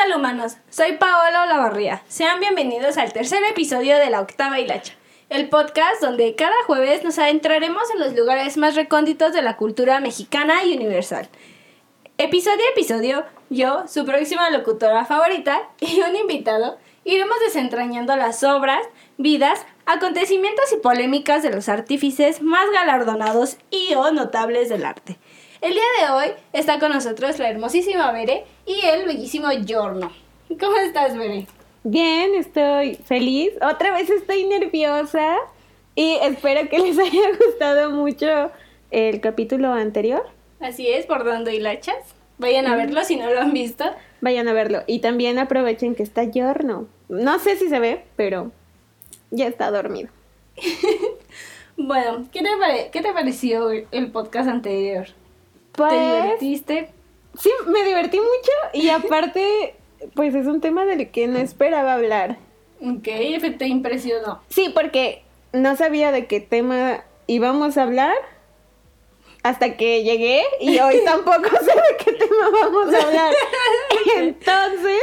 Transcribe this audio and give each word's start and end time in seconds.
tal 0.00 0.18
humanos? 0.18 0.56
Soy 0.70 0.96
Paola 0.96 1.42
Olavarría. 1.42 2.02
Sean 2.08 2.40
bienvenidos 2.40 2.96
al 2.96 3.12
tercer 3.12 3.44
episodio 3.44 3.98
de 3.98 4.08
La 4.08 4.22
Octava 4.22 4.58
Hilacha, 4.58 4.94
el 5.28 5.50
podcast 5.50 6.00
donde 6.00 6.34
cada 6.36 6.54
jueves 6.66 7.04
nos 7.04 7.18
adentraremos 7.18 7.82
en 7.90 8.00
los 8.00 8.14
lugares 8.14 8.56
más 8.56 8.76
recónditos 8.76 9.34
de 9.34 9.42
la 9.42 9.58
cultura 9.58 10.00
mexicana 10.00 10.64
y 10.64 10.74
universal. 10.74 11.28
Episodio 12.16 12.64
a 12.64 12.70
episodio, 12.70 13.24
yo, 13.50 13.84
su 13.88 14.06
próxima 14.06 14.48
locutora 14.48 15.04
favorita 15.04 15.68
y 15.80 16.00
un 16.00 16.16
invitado, 16.16 16.78
iremos 17.04 17.36
desentrañando 17.40 18.16
las 18.16 18.42
obras, 18.42 18.80
vidas, 19.18 19.66
acontecimientos 19.84 20.72
y 20.72 20.76
polémicas 20.76 21.42
de 21.42 21.50
los 21.50 21.68
artífices 21.68 22.40
más 22.40 22.64
galardonados 22.72 23.58
y 23.70 23.92
o 23.96 24.10
notables 24.12 24.70
del 24.70 24.86
arte. 24.86 25.18
El 25.60 25.74
día 25.74 25.82
de 26.00 26.12
hoy 26.12 26.26
está 26.54 26.78
con 26.78 26.90
nosotros 26.90 27.38
la 27.38 27.50
hermosísima 27.50 28.10
Bere 28.12 28.44
y 28.64 28.80
el 28.86 29.04
bellísimo 29.04 29.50
Giorno. 29.66 30.10
¿Cómo 30.58 30.78
estás, 30.78 31.14
Bere? 31.14 31.46
Bien, 31.84 32.34
estoy 32.34 32.94
feliz. 32.94 33.50
Otra 33.60 33.92
vez 33.92 34.08
estoy 34.08 34.46
nerviosa 34.46 35.36
y 35.94 36.16
espero 36.22 36.66
que 36.70 36.78
les 36.78 36.98
haya 36.98 37.28
gustado 37.44 37.90
mucho 37.90 38.50
el 38.90 39.20
capítulo 39.20 39.70
anterior. 39.74 40.26
Así 40.60 40.88
es, 40.88 41.04
por 41.04 41.26
dando 41.26 41.50
hilachas. 41.50 42.14
Vayan 42.38 42.66
a 42.66 42.74
verlo 42.74 43.04
si 43.04 43.16
no 43.16 43.30
lo 43.30 43.42
han 43.42 43.52
visto. 43.52 43.84
Vayan 44.22 44.48
a 44.48 44.54
verlo. 44.54 44.82
Y 44.86 45.00
también 45.00 45.38
aprovechen 45.38 45.94
que 45.94 46.02
está 46.02 46.24
Giorno. 46.30 46.86
No 47.10 47.38
sé 47.38 47.56
si 47.56 47.68
se 47.68 47.78
ve, 47.80 48.06
pero 48.16 48.50
ya 49.30 49.46
está 49.46 49.70
dormido. 49.70 50.08
bueno, 51.76 52.28
¿qué 52.32 52.40
te, 52.40 52.48
¿qué 52.90 53.02
te 53.02 53.12
pareció 53.12 53.68
el 53.68 54.10
podcast 54.10 54.48
anterior? 54.48 55.08
Pues, 55.80 55.92
¿Te 55.92 56.22
divertiste? 56.22 56.88
Sí, 57.38 57.50
me 57.66 57.82
divertí 57.84 58.18
mucho 58.18 58.52
y 58.74 58.88
aparte, 58.90 59.74
pues 60.14 60.34
es 60.34 60.46
un 60.46 60.60
tema 60.60 60.84
del 60.84 61.10
que 61.10 61.26
no 61.26 61.38
esperaba 61.38 61.94
hablar. 61.94 62.36
Ok, 62.82 63.08
te 63.58 63.66
impresionó. 63.66 64.42
Sí, 64.48 64.70
porque 64.74 65.22
no 65.54 65.76
sabía 65.76 66.12
de 66.12 66.26
qué 66.26 66.40
tema 66.40 67.04
íbamos 67.26 67.78
a 67.78 67.84
hablar 67.84 68.14
hasta 69.42 69.78
que 69.78 70.02
llegué 70.02 70.42
y 70.60 70.78
hoy 70.80 71.00
tampoco 71.06 71.48
sé 71.48 71.72
de 71.72 72.04
qué 72.04 72.12
tema 72.12 72.50
vamos 72.52 72.94
a 72.94 73.06
hablar. 73.06 73.32
Entonces, 74.16 75.02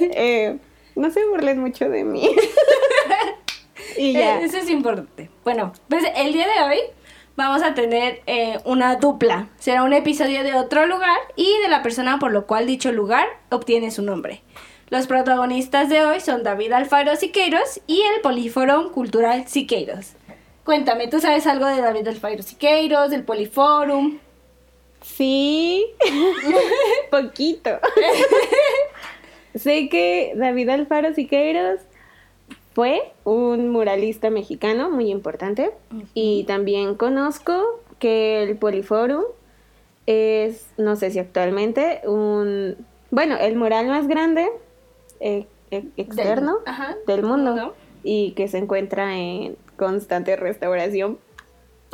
eh, 0.00 0.58
no 0.96 1.10
se 1.12 1.24
burlen 1.26 1.60
mucho 1.60 1.88
de 1.88 2.02
mí. 2.02 2.34
y 3.96 4.12
ya. 4.12 4.40
Eso 4.40 4.56
es 4.56 4.68
importante. 4.70 5.30
Bueno, 5.44 5.72
pues 5.88 6.04
el 6.16 6.32
día 6.32 6.48
de 6.48 6.64
hoy 6.64 6.80
vamos 7.36 7.62
a 7.62 7.74
tener 7.74 8.22
eh, 8.26 8.58
una 8.64 8.96
dupla. 8.96 9.48
Será 9.58 9.84
un 9.84 9.92
episodio 9.92 10.42
de 10.42 10.54
otro 10.54 10.86
lugar 10.86 11.18
y 11.36 11.46
de 11.62 11.68
la 11.68 11.82
persona 11.82 12.18
por 12.18 12.32
lo 12.32 12.46
cual 12.46 12.66
dicho 12.66 12.90
lugar 12.92 13.26
obtiene 13.50 13.90
su 13.90 14.02
nombre. 14.02 14.42
Los 14.88 15.06
protagonistas 15.06 15.88
de 15.88 16.04
hoy 16.04 16.20
son 16.20 16.42
David 16.42 16.72
Alfaro 16.72 17.16
Siqueiros 17.16 17.80
y 17.86 18.02
el 18.02 18.20
Poliforum 18.22 18.90
Cultural 18.90 19.46
Siqueiros. 19.48 20.12
Cuéntame, 20.64 21.08
¿tú 21.08 21.20
sabes 21.20 21.46
algo 21.46 21.66
de 21.66 21.80
David 21.80 22.08
Alfaro 22.08 22.42
Siqueiros, 22.42 23.10
del 23.10 23.24
Poliforum? 23.24 24.18
Sí, 25.02 25.86
poquito. 27.10 27.78
sé 29.54 29.88
que 29.88 30.32
David 30.36 30.68
Alfaro 30.70 31.14
Siqueiros 31.14 31.80
fue 32.76 33.10
un 33.24 33.70
muralista 33.70 34.28
mexicano 34.28 34.90
muy 34.90 35.10
importante 35.10 35.70
y 36.12 36.44
también 36.44 36.94
conozco 36.94 37.80
que 37.98 38.42
el 38.42 38.58
Poliforum 38.58 39.22
es, 40.04 40.66
no 40.76 40.94
sé 40.94 41.10
si 41.10 41.18
actualmente, 41.18 42.02
un, 42.04 42.76
bueno, 43.10 43.38
el 43.38 43.56
mural 43.56 43.86
más 43.86 44.08
grande 44.08 44.50
eh, 45.20 45.46
eh, 45.70 45.84
externo 45.96 46.58
del, 47.06 47.22
mundo, 47.22 47.74
y 48.04 48.32
que 48.32 48.46
se 48.46 48.58
encuentra 48.58 49.16
en 49.16 49.56
constante 49.78 50.36
restauración, 50.36 51.18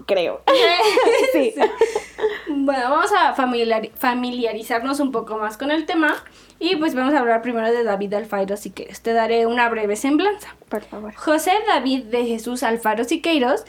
creo. 0.04 0.40
sí. 1.32 1.54
Bueno, 2.64 2.90
vamos 2.90 3.10
a 3.18 3.34
familiarizarnos 3.34 5.00
un 5.00 5.10
poco 5.10 5.36
más 5.36 5.56
con 5.56 5.72
el 5.72 5.84
tema 5.84 6.14
y 6.60 6.76
pues 6.76 6.94
vamos 6.94 7.12
a 7.12 7.18
hablar 7.18 7.42
primero 7.42 7.72
de 7.72 7.82
David 7.82 8.14
Alfaro 8.14 8.56
Siqueiros. 8.56 9.00
Te 9.00 9.12
daré 9.12 9.46
una 9.46 9.68
breve 9.68 9.96
semblanza. 9.96 10.54
Por 10.68 10.84
favor. 10.84 11.12
José 11.12 11.50
David 11.66 12.04
de 12.04 12.24
Jesús 12.24 12.62
Alfaro 12.62 13.02
Siqueiros, 13.02 13.64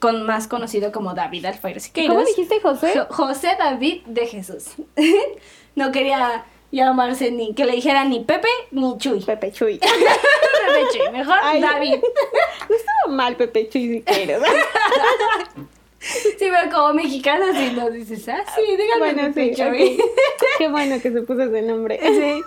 con, 0.00 0.24
más 0.24 0.48
conocido 0.48 0.92
como 0.92 1.12
David 1.12 1.44
Alfaro 1.44 1.78
Siqueiros. 1.78 2.14
¿Cómo 2.16 2.26
dijiste 2.26 2.58
José? 2.62 3.04
José 3.10 3.54
David 3.58 4.00
de 4.06 4.26
Jesús. 4.26 4.68
no 5.74 5.92
quería 5.92 6.46
llamarse 6.70 7.30
ni 7.30 7.54
que 7.54 7.66
le 7.66 7.72
dijera 7.72 8.06
ni 8.06 8.20
Pepe 8.20 8.48
ni 8.70 8.96
Chuy. 8.96 9.20
Pepe 9.20 9.52
Chuy. 9.52 9.78
Pepe 9.78 10.86
Chuy, 10.90 11.12
mejor 11.12 11.36
David. 11.60 11.96
no 12.70 12.76
estaba 12.76 13.14
mal 13.14 13.36
Pepe 13.36 13.68
Chuy 13.68 13.88
Siqueiros. 14.06 14.42
Sí, 16.00 16.34
pero 16.38 16.70
como 16.72 16.94
mexicana 16.94 17.46
sí 17.52 17.70
lo 17.70 17.90
dices, 17.90 18.28
ah, 18.28 18.44
sí, 18.54 18.62
dígame. 18.76 19.14
Bueno, 19.14 19.32
sí, 19.34 19.52
Qué 20.58 20.68
bueno 20.68 21.00
que 21.00 21.10
se 21.10 21.22
puso 21.22 21.42
ese 21.42 21.62
nombre. 21.62 21.98
Sí. 22.02 22.42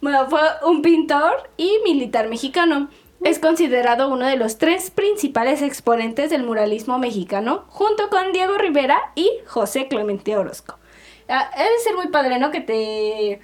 Bueno, 0.00 0.28
fue 0.28 0.40
un 0.64 0.82
pintor 0.82 1.48
y 1.56 1.78
militar 1.84 2.28
mexicano. 2.28 2.90
Es 3.22 3.38
considerado 3.38 4.08
uno 4.08 4.26
de 4.26 4.36
los 4.36 4.58
tres 4.58 4.90
principales 4.90 5.62
exponentes 5.62 6.30
del 6.30 6.42
muralismo 6.42 6.98
mexicano, 6.98 7.64
junto 7.68 8.08
con 8.10 8.32
Diego 8.32 8.58
Rivera 8.58 9.00
y 9.14 9.30
José 9.46 9.86
Clemente 9.86 10.36
Orozco. 10.36 10.76
Ah, 11.28 11.50
debe 11.56 11.78
ser 11.84 11.94
muy 11.94 12.08
padre, 12.08 12.40
¿no? 12.40 12.50
Que 12.50 12.60
te, 12.60 13.40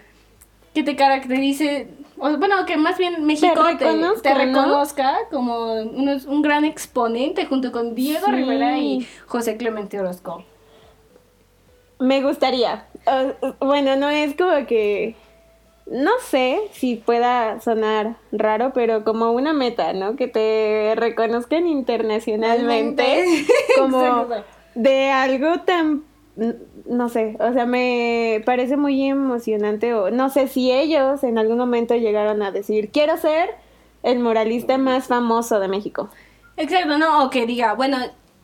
que 0.74 0.82
te 0.82 0.96
caracterice 0.96 1.88
bueno, 2.18 2.66
que 2.66 2.76
más 2.76 2.98
bien 2.98 3.24
México 3.24 3.62
te, 3.78 4.34
reconozca 4.34 5.18
como 5.30 5.74
un, 5.74 6.42
gran 6.42 6.64
exponente 6.64 7.46
junto 7.46 7.72
con 7.72 7.94
Diego 7.94 8.26
Rivera 8.28 8.78
y 8.78 9.06
José 9.26 9.56
Clemente 9.56 9.98
Orozco. 9.98 10.44
Me 11.98 12.22
gustaría. 12.22 12.86
bueno, 13.60 13.96
no 13.96 14.08
es 14.10 14.36
como 14.36 14.66
que. 14.66 15.16
No 15.86 16.10
sé 16.20 16.60
si 16.72 16.96
pueda 16.96 17.62
sonar 17.62 18.16
raro, 18.30 18.72
pero 18.74 19.04
como 19.04 19.32
una 19.32 19.54
meta, 19.54 19.94
¿no? 19.94 20.16
Que 20.16 20.28
te 20.28 20.92
reconozcan 20.96 21.66
internacionalmente 21.66 23.46
como 23.78 24.26
de 24.74 25.10
algo 25.10 25.60
tan 25.60 26.04
no 26.86 27.08
sé, 27.08 27.36
o 27.40 27.52
sea, 27.52 27.66
me 27.66 28.42
parece 28.46 28.76
muy 28.76 29.08
emocionante 29.08 29.94
o 29.94 30.10
no 30.10 30.30
sé 30.30 30.48
si 30.48 30.70
ellos 30.70 31.22
en 31.24 31.38
algún 31.38 31.58
momento 31.58 31.94
llegaron 31.96 32.42
a 32.42 32.50
decir, 32.50 32.90
quiero 32.90 33.16
ser 33.16 33.50
el 34.02 34.20
moralista 34.20 34.78
más 34.78 35.06
famoso 35.06 35.58
de 35.60 35.68
México. 35.68 36.10
Exacto, 36.56 36.98
no, 36.98 37.24
o 37.24 37.30
que 37.30 37.46
diga, 37.46 37.74
bueno, 37.74 37.98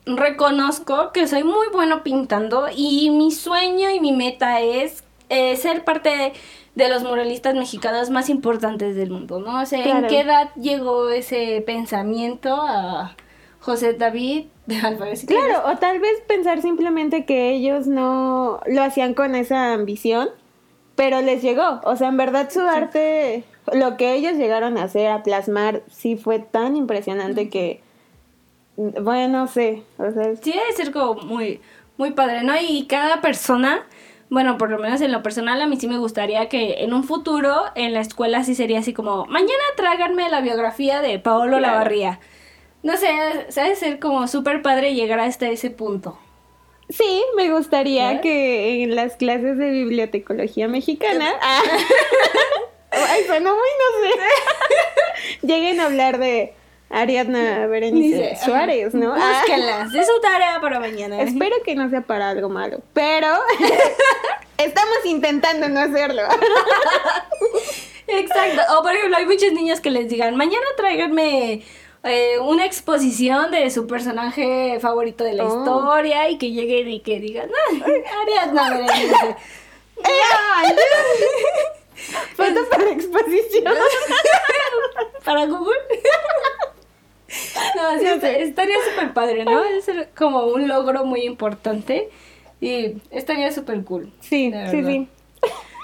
reconozco 0.07 1.13
que 1.13 1.27
soy 1.27 1.45
muy 1.45 1.69
bueno 1.73 2.03
pintando 2.03 2.67
y 2.75 3.11
mi 3.11 3.31
sueño 3.31 3.91
y 3.91 4.01
mi 4.01 4.13
meta 4.13 4.61
es 4.61 5.05
eh, 5.29 5.57
ser 5.57 5.85
parte 5.85 6.33
de, 6.75 6.89
los 6.89 7.03
muralistas 7.03 7.55
mexicanos 7.55 8.11
más 8.11 8.29
importantes 8.29 8.97
del 8.97 9.11
mundo, 9.11 9.39
¿no? 9.39 9.63
O 9.63 9.67
sea, 9.67 9.85
¿en 9.85 10.07
qué 10.09 10.21
edad 10.21 10.51
llegó 10.57 11.09
ese 11.09 11.63
pensamiento 11.65 12.55
a 12.61 13.17
José 13.65 13.95
David 13.95 14.45
de 14.67 14.77
Álvarez. 14.77 15.25
Claro, 15.27 15.63
o 15.67 15.79
tal 15.79 15.99
vez 15.99 16.21
pensar 16.29 16.61
simplemente 16.61 17.25
que 17.25 17.55
ellos 17.55 17.87
no 17.87 18.61
lo 18.67 18.83
hacían 18.83 19.15
con 19.15 19.35
esa 19.35 19.73
ambición, 19.73 20.29
pero 20.97 21.23
les 21.23 21.41
llegó. 21.41 21.81
O 21.85 21.97
sea, 21.97 22.09
en 22.09 22.19
verdad 22.19 22.51
su 22.51 22.61
arte, 22.61 23.43
lo 23.73 23.97
que 23.97 24.13
ellos 24.17 24.35
llegaron 24.35 24.77
a 24.77 24.83
hacer, 24.83 25.11
a 25.11 25.23
plasmar, 25.23 25.83
sí 25.91 26.17
fue 26.17 26.41
tan 26.41 26.77
impresionante 26.77 27.49
que, 27.49 27.81
bueno, 28.77 29.29
no 29.29 29.47
sé. 29.47 29.83
O 29.97 30.11
sea, 30.11 30.37
Sí, 30.37 30.53
debe 30.53 30.73
ser 30.77 30.93
como 30.93 31.23
muy, 31.23 31.63
muy 31.97 32.11
padre, 32.11 32.45
¿no? 32.45 32.53
Y 32.61 32.85
cada 32.87 33.23
persona 33.23 33.87
bueno, 34.31 34.59
por 34.59 34.71
lo 34.71 34.79
menos 34.79 35.01
en 35.01 35.13
lo 35.13 35.23
personal 35.23 35.63
a 35.63 35.67
mí 35.67 35.77
sí 35.77 35.87
me 35.87 35.99
gustaría 35.99 36.49
que 36.49 36.83
en 36.83 36.93
un 36.93 37.05
futuro 37.05 37.63
en 37.77 37.93
la 37.93 38.01
escuela 38.01 38.43
sí 38.43 38.55
sería 38.55 38.81
así 38.81 38.93
como, 38.93 39.27
mañana 39.27 39.63
tráiganme 39.77 40.29
la 40.29 40.41
biografía 40.41 41.03
de 41.03 41.19
Paolo 41.19 41.61
Lavarría. 41.61 42.19
No 42.85 42.99
sé, 42.99 43.09
sabe 43.49 43.75
ser 43.77 43.99
como 43.99 44.29
súper 44.29 44.61
padre 44.61 44.95
llegar 44.95 45.19
hasta 45.19 45.49
ese 45.49 45.71
punto. 45.71 46.19
Sí, 46.91 47.25
me 47.35 47.51
gustaría 47.51 48.21
que 48.21 48.83
en 48.83 48.95
las 48.95 49.17
clases 49.17 49.57
de 49.57 49.71
bibliotecología 49.71 50.69
mexicana. 50.69 51.33
Ah, 52.97 53.07
ay, 53.11 53.25
suena 53.25 53.51
muy, 53.51 53.59
no 53.59 54.09
sé. 54.09 55.47
lleguen 55.47 55.81
a 55.81 55.87
hablar 55.87 56.19
de 56.19 56.53
Ariadna 56.91 57.67
Berenice 57.67 58.37
Suárez, 58.45 58.95
¿no? 58.95 59.15
Ah. 59.17 59.41
Búsquenlas, 59.41 59.95
es 59.95 60.07
su 60.07 60.21
tarea 60.21 60.61
para 60.61 60.79
mañana. 60.79 61.21
Espero 61.23 61.57
que 61.65 61.75
no 61.75 61.91
sea 61.91 62.03
para 62.03 62.29
algo 62.29 62.51
malo, 62.51 62.83
pero 62.93 63.29
estamos 64.59 64.99
intentando 65.07 65.69
no 65.71 65.81
hacerlo. 65.81 66.23
Exacto. 68.07 68.61
O 68.79 68.83
por 68.83 68.93
ejemplo, 68.93 69.17
hay 69.17 69.27
muchas 69.27 69.53
niñas 69.53 69.81
que 69.81 69.91
les 69.91 70.09
digan, 70.09 70.37
mañana 70.37 70.67
tráiganme 70.77 71.65
eh, 72.05 72.39
una 72.39 72.67
exposición 72.67 73.51
de 73.51 73.71
su 73.71 73.87
personaje 73.87 74.79
favorito 74.81 75.25
de 75.25 75.33
la 75.33 75.47
oh. 75.47 75.59
historia 75.59 76.29
y 76.29 76.37
que 76.37 76.53
llegue 76.53 76.81
y 76.81 77.01
que 77.01 77.19
digan, 77.19 77.49
ah, 77.51 77.87
Ariadna 78.23 78.87
Foto 82.37 82.69
para 82.71 82.91
exposición. 82.91 83.75
¿Para 85.25 85.47
Google? 85.47 85.75
No, 87.75 87.99
sí, 87.99 88.05
No 88.05 88.29
estaría 88.29 88.77
súper 88.89 89.13
padre, 89.13 89.45
¿no? 89.45 89.65
Es 89.65 89.91
como 90.17 90.45
un 90.47 90.69
logro 90.69 91.05
muy 91.05 91.23
importante 91.23 92.09
y 92.61 92.99
estaría 93.11 93.51
súper 93.51 93.83
cool. 93.83 94.13
Sí, 94.21 94.53
sí, 94.71 94.85
sí. 94.85 95.09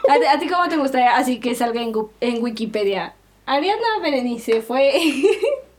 ¿A, 0.09 0.35
a 0.35 0.39
ti 0.39 0.47
cómo 0.47 0.69
te 0.69 0.77
gustaría 0.77 1.17
así 1.17 1.41
que 1.41 1.57
salga 1.57 1.83
en, 1.83 1.93
en 2.21 2.43
Wikipedia? 2.43 3.15
Ariana 3.47 3.99
Berenice 4.01 4.63
fue... 4.63 4.93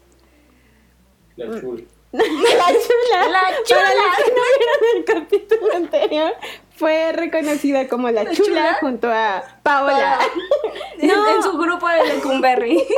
La 1.47 1.59
chula. 1.59 1.83
La 2.11 2.21
chula. 2.25 3.27
La 3.29 3.41
Para 3.41 3.63
chula. 3.63 3.93
los 3.95 4.15
que 4.17 4.31
no 4.31 4.41
vieron 4.59 4.97
el 4.97 5.05
capítulo 5.05 5.73
anterior, 5.75 6.33
fue 6.75 7.11
reconocida 7.13 7.87
como 7.87 8.09
la, 8.09 8.23
La 8.23 8.31
chula, 8.31 8.47
chula. 8.47 8.77
junto 8.81 9.07
a 9.11 9.43
Paola. 9.63 10.19
en, 10.99 11.07
No. 11.07 11.29
en 11.29 11.43
su 11.43 11.57
grupo 11.57 11.87
de 11.87 12.03
Lecumberri. 12.05 12.83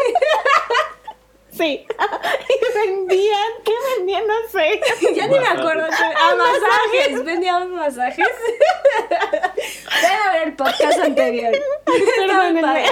Sí. 1.55 1.85
Y 1.85 2.77
vendían, 2.79 3.51
¿qué 3.63 3.73
vendían? 3.95 4.25
No 4.25 4.33
sé. 4.51 4.81
ya 5.13 5.27
ni 5.27 5.37
me 5.37 5.45
acuerdo. 5.47 5.83
A 5.85 6.35
masajes. 6.35 7.23
Vendíamos 7.23 7.67
masajes. 7.69 8.27
Ven 10.01 10.19
a 10.27 10.31
ver 10.33 10.47
el 10.47 10.55
podcast 10.55 10.97
anterior. 10.97 11.53
Perdónenme. 11.85 12.85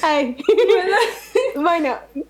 Ay. 0.00 0.36
Bueno, 0.46 0.96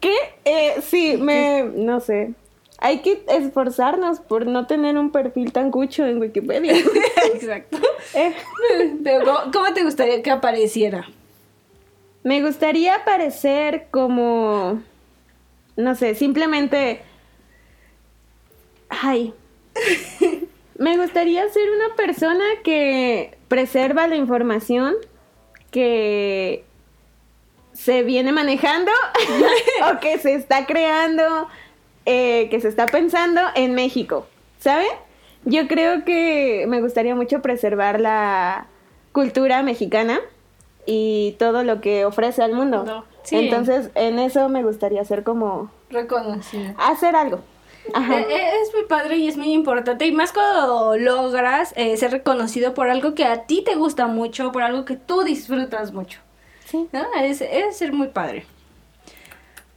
¿qué? 0.01 0.15
Eh, 0.45 0.81
sí, 0.83 1.17
me. 1.17 1.65
No 1.75 2.01
sé. 2.01 2.35
Hay 2.79 3.01
que 3.01 3.25
esforzarnos 3.29 4.21
por 4.21 4.47
no 4.47 4.67
tener 4.67 4.99
un 4.99 5.11
perfil 5.11 5.53
tan 5.53 5.71
cucho 5.71 6.05
en 6.07 6.19
Wikipedia. 6.21 6.75
Exacto. 7.35 7.79
Eh, 8.15 8.35
Pero 9.03 9.25
¿cómo, 9.25 9.39
cómo 9.53 9.75
te 9.75 9.83
gustaría 9.83 10.23
que 10.23 10.31
apareciera? 10.31 11.09
me 12.23 12.43
gustaría 12.43 13.05
parecer 13.05 13.87
como. 13.91 14.83
No 15.77 15.95
sé, 15.95 16.15
simplemente. 16.15 17.03
Ay. 18.89 19.33
Me 20.79 20.99
gustaría 20.99 21.49
ser 21.49 21.69
una 21.71 21.95
persona 21.97 22.45
que 22.63 23.39
preserva 23.49 24.07
la 24.09 24.17
información 24.17 24.95
que 25.71 26.66
se 27.77 28.03
viene 28.03 28.33
manejando 28.33 28.91
o 29.93 30.01
que 30.01 30.19
se 30.19 30.35
está 30.35 30.67
creando, 30.67 31.49
eh, 32.07 32.49
que 32.51 32.61
se 32.61 32.69
está 32.69 32.87
pensando 32.87 33.41
en 33.55 33.75
México, 33.75 34.27
¿saben? 34.59 34.89
Yo 35.45 35.69
creo 35.69 36.05
que 36.05 36.65
me 36.69 36.81
gustaría 36.81 37.15
mucho 37.15 37.41
preservar 37.43 38.01
la 38.01 38.67
cultura 39.13 39.63
mexicana 39.63 40.21
y 40.87 41.37
todo 41.39 41.63
lo 41.63 41.81
que 41.81 42.05
ofrece 42.05 42.43
al 42.43 42.53
mundo. 42.53 42.85
No, 42.85 43.05
sí. 43.23 43.37
Entonces, 43.37 43.91
en 43.95 44.19
eso 44.19 44.49
me 44.49 44.63
gustaría 44.63 45.01
hacer 45.01 45.23
como 45.23 45.71
Reconocido. 45.91 46.75
hacer 46.79 47.15
algo. 47.15 47.41
Ajá. 47.95 48.21
Eh, 48.21 48.27
eh, 48.29 48.51
Es 48.63 48.75
muy 48.75 48.85
padre 48.87 49.17
y 49.19 49.29
es 49.29 49.37
muy 49.37 49.53
importante. 49.53 50.07
Y 50.07 50.13
más 50.13 50.33
cuando 50.33 50.97
logras 50.97 51.73
eh, 51.77 51.97
ser 51.97 52.11
reconocido 52.11 52.75
por 52.75 52.91
algo 52.91 53.15
que 53.15 53.25
a 53.25 53.45
ti 53.45 53.63
te 53.63 53.77
gusta 53.77 54.07
mucho, 54.09 54.51
por 54.51 54.63
algo 54.63 54.85
que 54.85 54.97
tú 54.97 55.23
disfrutas 55.23 55.93
mucho. 55.93 56.19
Sí. 56.67 56.87
¿no? 56.93 57.05
Es, 57.23 57.41
es 57.41 57.77
ser 57.77 57.93
muy 57.93 58.09
padre. 58.09 58.45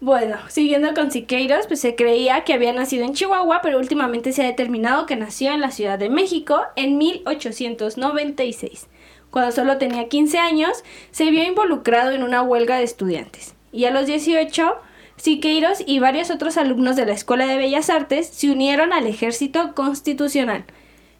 Bueno, 0.02 0.38
siguiendo 0.48 0.94
con 0.94 1.12
Siqueiros, 1.12 1.68
pues 1.68 1.82
se 1.82 1.96
creía 1.96 2.46
que 2.46 2.54
había 2.54 2.72
nacido 2.72 3.04
en 3.04 3.14
Chihuahua, 3.14 3.60
pero 3.62 3.80
últimamente 3.80 4.32
se 4.32 4.44
ha 4.44 4.48
determinado 4.48 5.06
que 5.06 5.18
nació 5.18 5.52
en 5.52 5.60
la 5.60 5.72
Ciudad 5.72 6.00
de 6.00 6.10
México 6.10 6.62
en 6.78 6.98
1896. 6.98 8.88
Cuando 9.30 9.52
solo 9.52 9.78
tenía 9.78 10.08
15 10.08 10.40
años, 10.40 10.84
se 11.12 11.30
vio 11.30 11.44
involucrado 11.44 12.12
en 12.12 12.24
una 12.24 12.42
huelga 12.42 12.78
de 12.78 12.84
estudiantes. 12.84 13.56
Y 13.74 13.86
a 13.86 13.92
los 13.92 14.06
18, 14.06 14.78
Siqueiros 15.18 15.84
y 15.86 16.00
varios 16.00 16.32
otros 16.32 16.56
alumnos 16.56 16.96
de 16.96 17.06
la 17.06 17.12
Escuela 17.12 17.46
de 17.46 17.58
Bellas 17.58 17.90
Artes 17.90 18.28
se 18.28 18.50
unieron 18.50 18.94
al 18.94 19.06
ejército 19.06 19.76
constitucional. 19.76 20.64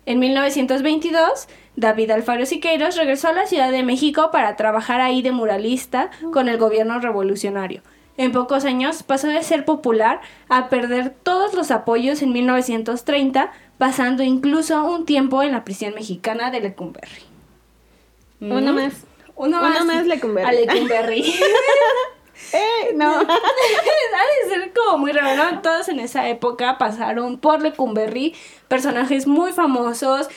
En 0.10 0.18
1922, 0.18 1.48
David 1.76 2.10
Alfaro 2.10 2.44
Siqueiros 2.48 2.96
regresó 2.96 3.28
a 3.28 3.32
la 3.32 3.46
Ciudad 3.46 3.70
de 3.70 3.84
México 3.84 4.32
para 4.32 4.56
trabajar 4.56 5.02
ahí 5.02 5.22
de 5.22 5.32
muralista 5.32 6.10
con 6.34 6.50
el 6.50 6.58
gobierno 6.58 7.00
revolucionario. 7.00 7.84
En 8.18 8.32
pocos 8.32 8.66
años 8.66 9.04
pasó 9.04 9.28
de 9.28 9.44
ser 9.44 9.66
popular 9.66 10.20
a 10.50 10.68
perder 10.68 11.12
todos 11.12 11.54
los 11.54 11.70
apoyos 11.70 12.24
en 12.24 12.34
1930, 12.34 13.52
pasando 13.78 14.24
incluso 14.24 14.84
un 14.84 15.06
tiempo 15.06 15.44
en 15.44 15.52
la 15.52 15.64
prisión 15.64 15.94
mexicana 15.94 16.50
de 16.50 16.62
Lecumberri. 16.62 17.22
Uno 18.42 18.74
más. 18.74 19.06
Uno, 19.36 19.60
Uno 19.60 19.62
más, 19.62 19.86
más 19.86 20.08
Lecumberri. 20.08 20.50
A 20.50 20.52
Lecumberri. 20.54 21.22
Eh, 22.54 22.94
no. 22.96 23.20
ha 23.20 23.24
de 23.24 24.50
ser 24.50 24.74
como 24.74 24.98
muy 25.00 25.12
raro, 25.12 25.36
¿no? 25.36 25.62
Todos 25.62 25.90
en 25.90 26.00
esa 26.00 26.28
época 26.30 26.78
pasaron 26.78 27.38
por 27.40 27.62
Lecumberri, 27.62 28.36
personajes 28.68 29.28
muy 29.28 29.52
famosos, 29.54 30.28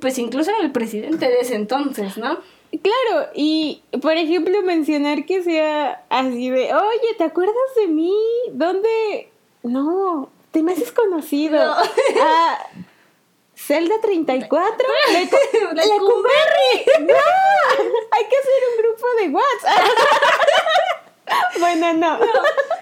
pues 0.00 0.18
incluso 0.18 0.50
el 0.60 0.72
presidente 0.72 1.26
de 1.28 1.40
ese 1.40 1.54
entonces, 1.54 2.16
¿no? 2.18 2.38
Claro, 2.82 3.28
y 3.34 3.82
por 4.02 4.12
ejemplo 4.16 4.60
mencionar 4.62 5.24
que 5.26 5.42
sea 5.44 6.02
así 6.10 6.50
de, 6.50 6.74
oye, 6.74 7.14
¿te 7.16 7.24
acuerdas 7.24 7.54
de 7.76 7.86
mí? 7.86 8.12
¿Dónde? 8.50 9.30
No, 9.62 10.28
te 10.50 10.62
me 10.62 10.72
haces 10.72 10.90
conocido. 10.92 11.64
No. 11.64 11.76
Ah, 12.20 12.66
Zelda 13.56 13.94
34. 14.02 14.58
Lecu- 15.12 15.72
Lecumberri. 15.72 15.86
Lecumberri. 15.86 17.06
No, 17.06 17.14
hay 18.10 18.24
que 18.24 18.36
hacer 18.36 18.62
un 18.72 18.82
grupo 18.82 19.06
de 19.20 19.28
WhatsApp. 19.28 19.84
bueno, 21.60 21.92
no. 21.94 22.18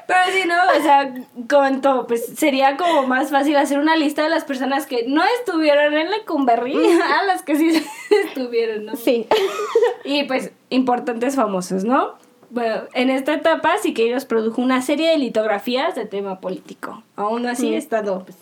Pero 0.07 0.21
sí, 0.33 0.47
¿no? 0.47 0.55
O 0.79 0.83
sea, 0.83 1.15
comentó, 1.49 2.07
pues 2.07 2.27
sería 2.37 2.77
como 2.77 3.07
más 3.07 3.31
fácil 3.31 3.57
hacer 3.57 3.79
una 3.79 3.97
lista 3.97 4.23
de 4.23 4.29
las 4.29 4.45
personas 4.45 4.87
que 4.87 5.05
no 5.07 5.23
estuvieron 5.39 5.95
en 5.97 6.11
Lecumberri 6.11 6.77
a 7.21 7.25
las 7.25 7.43
que 7.43 7.57
sí 7.57 7.85
estuvieron, 8.27 8.87
¿no? 8.87 8.97
Sí. 8.97 9.27
Y 10.05 10.25
pues 10.25 10.51
importantes 10.71 11.37
famosos, 11.37 11.85
¿no? 11.85 12.15
Bueno, 12.51 12.83
en 12.93 13.09
esta 13.09 13.33
etapa 13.33 13.79
Siqueiros 13.79 14.27
produjo 14.27 14.61
una 14.61 14.83
serie 14.83 15.11
de 15.11 15.17
litografías 15.17 15.95
de 15.95 16.05
tema 16.05 16.41
político. 16.41 17.03
Aún 17.17 17.47
así, 17.47 17.71
Mm. 17.71 17.75
estando 17.75 18.25
pues, 18.25 18.37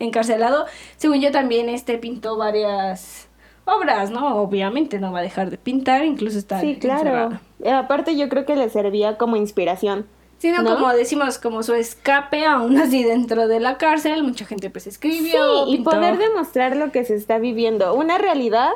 encarcelado, 0.00 0.66
según 0.96 1.20
yo 1.20 1.30
también 1.30 1.68
este 1.68 1.98
pintó 1.98 2.36
varias 2.36 3.28
obras, 3.64 4.10
¿no? 4.10 4.36
Obviamente 4.36 4.98
no 4.98 5.12
va 5.12 5.20
a 5.20 5.22
dejar 5.22 5.50
de 5.50 5.58
pintar, 5.58 6.04
incluso 6.04 6.38
está 6.38 6.60
Sí, 6.60 6.76
claro. 6.76 7.38
Aparte 7.72 8.16
yo 8.16 8.28
creo 8.28 8.44
que 8.44 8.56
le 8.56 8.68
servía 8.68 9.16
como 9.16 9.36
inspiración. 9.36 10.06
Sino 10.38 10.62
¿No? 10.62 10.74
como 10.74 10.92
decimos, 10.92 11.38
como 11.38 11.62
su 11.62 11.74
escape 11.74 12.44
aún 12.44 12.76
así 12.76 13.02
dentro 13.02 13.48
de 13.48 13.60
la 13.60 13.78
cárcel, 13.78 14.22
mucha 14.24 14.44
gente 14.44 14.68
pues 14.68 14.86
escribió, 14.86 15.66
Sí, 15.66 15.74
y 15.74 15.78
poder 15.78 16.18
demostrar 16.18 16.76
lo 16.76 16.92
que 16.92 17.04
se 17.04 17.14
está 17.14 17.38
viviendo. 17.38 17.94
Una 17.94 18.18
realidad 18.18 18.70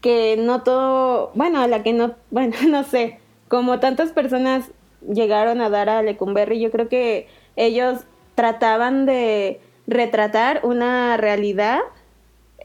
que 0.00 0.36
no 0.38 0.62
todo, 0.62 1.30
bueno, 1.34 1.60
a 1.60 1.68
la 1.68 1.82
que 1.82 1.92
no, 1.92 2.14
bueno, 2.30 2.56
no 2.68 2.84
sé, 2.84 3.20
como 3.48 3.80
tantas 3.80 4.12
personas 4.12 4.66
llegaron 5.00 5.60
a 5.60 5.70
dar 5.70 5.88
a 5.88 6.02
Lecumberri, 6.02 6.60
yo 6.60 6.70
creo 6.70 6.88
que 6.88 7.28
ellos 7.56 8.00
trataban 8.34 9.06
de 9.06 9.60
retratar 9.86 10.60
una 10.64 11.16
realidad 11.16 11.80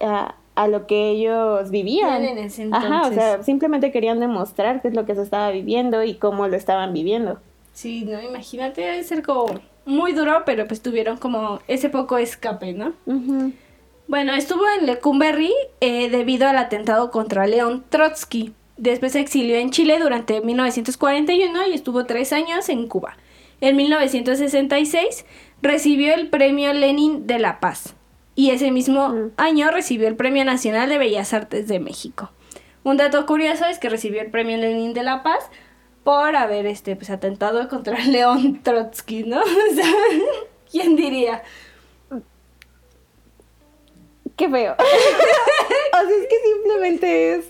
a, 0.01 0.35
a 0.55 0.67
lo 0.67 0.87
que 0.87 1.09
ellos 1.09 1.69
vivían. 1.71 2.23
En 2.23 2.37
ese 2.37 2.69
Ajá, 2.71 3.07
o 3.07 3.13
sea, 3.13 3.43
simplemente 3.43 3.91
querían 3.91 4.19
demostrar 4.19 4.81
qué 4.81 4.89
es 4.89 4.93
lo 4.93 5.05
que 5.05 5.15
se 5.15 5.23
estaba 5.23 5.49
viviendo 5.51 6.03
y 6.03 6.15
cómo 6.15 6.47
lo 6.47 6.55
estaban 6.55 6.93
viviendo. 6.93 7.39
Sí, 7.73 8.05
no, 8.05 8.21
imagínate, 8.21 8.81
debe 8.81 9.03
ser 9.03 9.23
como 9.23 9.59
muy 9.85 10.13
duro, 10.13 10.43
pero 10.45 10.67
pues 10.67 10.81
tuvieron 10.81 11.17
como 11.17 11.59
ese 11.67 11.89
poco 11.89 12.17
escape, 12.17 12.73
¿no? 12.73 12.93
Bueno, 14.07 14.33
estuvo 14.33 14.63
en 14.79 14.85
Lecumberri 14.85 15.51
eh, 15.81 16.09
debido 16.09 16.47
al 16.47 16.57
atentado 16.57 17.09
contra 17.09 17.47
León 17.47 17.83
Trotsky. 17.89 18.53
Después 18.77 19.13
se 19.13 19.19
exilió 19.19 19.57
en 19.57 19.71
Chile 19.71 19.99
durante 19.99 20.41
1941 20.41 21.67
y 21.67 21.73
estuvo 21.73 22.05
tres 22.05 22.33
años 22.33 22.69
en 22.69 22.87
Cuba. 22.87 23.17
En 23.61 23.75
1966 23.75 25.25
recibió 25.61 26.13
el 26.13 26.29
Premio 26.29 26.73
Lenin 26.73 27.27
de 27.27 27.39
la 27.39 27.59
Paz 27.59 27.95
y 28.35 28.51
ese 28.51 28.71
mismo 28.71 29.09
Mm. 29.09 29.31
año 29.37 29.71
recibió 29.71 30.07
el 30.07 30.15
Premio 30.15 30.43
Nacional 30.45 30.89
de 30.89 30.97
Bellas 30.97 31.33
Artes 31.33 31.67
de 31.67 31.79
México. 31.79 32.29
Un 32.83 32.97
dato 32.97 33.25
curioso 33.25 33.65
es 33.65 33.79
que 33.79 33.89
recibió 33.89 34.21
el 34.21 34.31
Premio 34.31 34.57
Lenin 34.57 34.93
de 34.93 35.03
la 35.03 35.23
Paz 35.23 35.49
por 36.03 36.35
haber 36.35 36.65
este 36.65 36.95
pues 36.95 37.09
atentado 37.09 37.69
contra 37.69 37.97
León 38.05 38.61
Trotsky, 38.63 39.23
¿no? 39.23 39.41
O 39.71 39.75
sea, 39.75 39.91
¿quién 40.71 40.95
diría? 40.95 41.43
Qué 44.35 44.49
feo. 44.49 44.73
o 44.79 46.07
sea, 46.07 46.17
es 46.17 46.27
que 46.27 46.35
simplemente 46.53 47.35
es. 47.35 47.45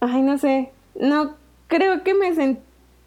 Ay, 0.00 0.22
no 0.22 0.36
sé. 0.38 0.70
No 0.96 1.36
creo 1.68 2.02
que 2.02 2.14
me 2.14 2.34
sent... 2.34 2.58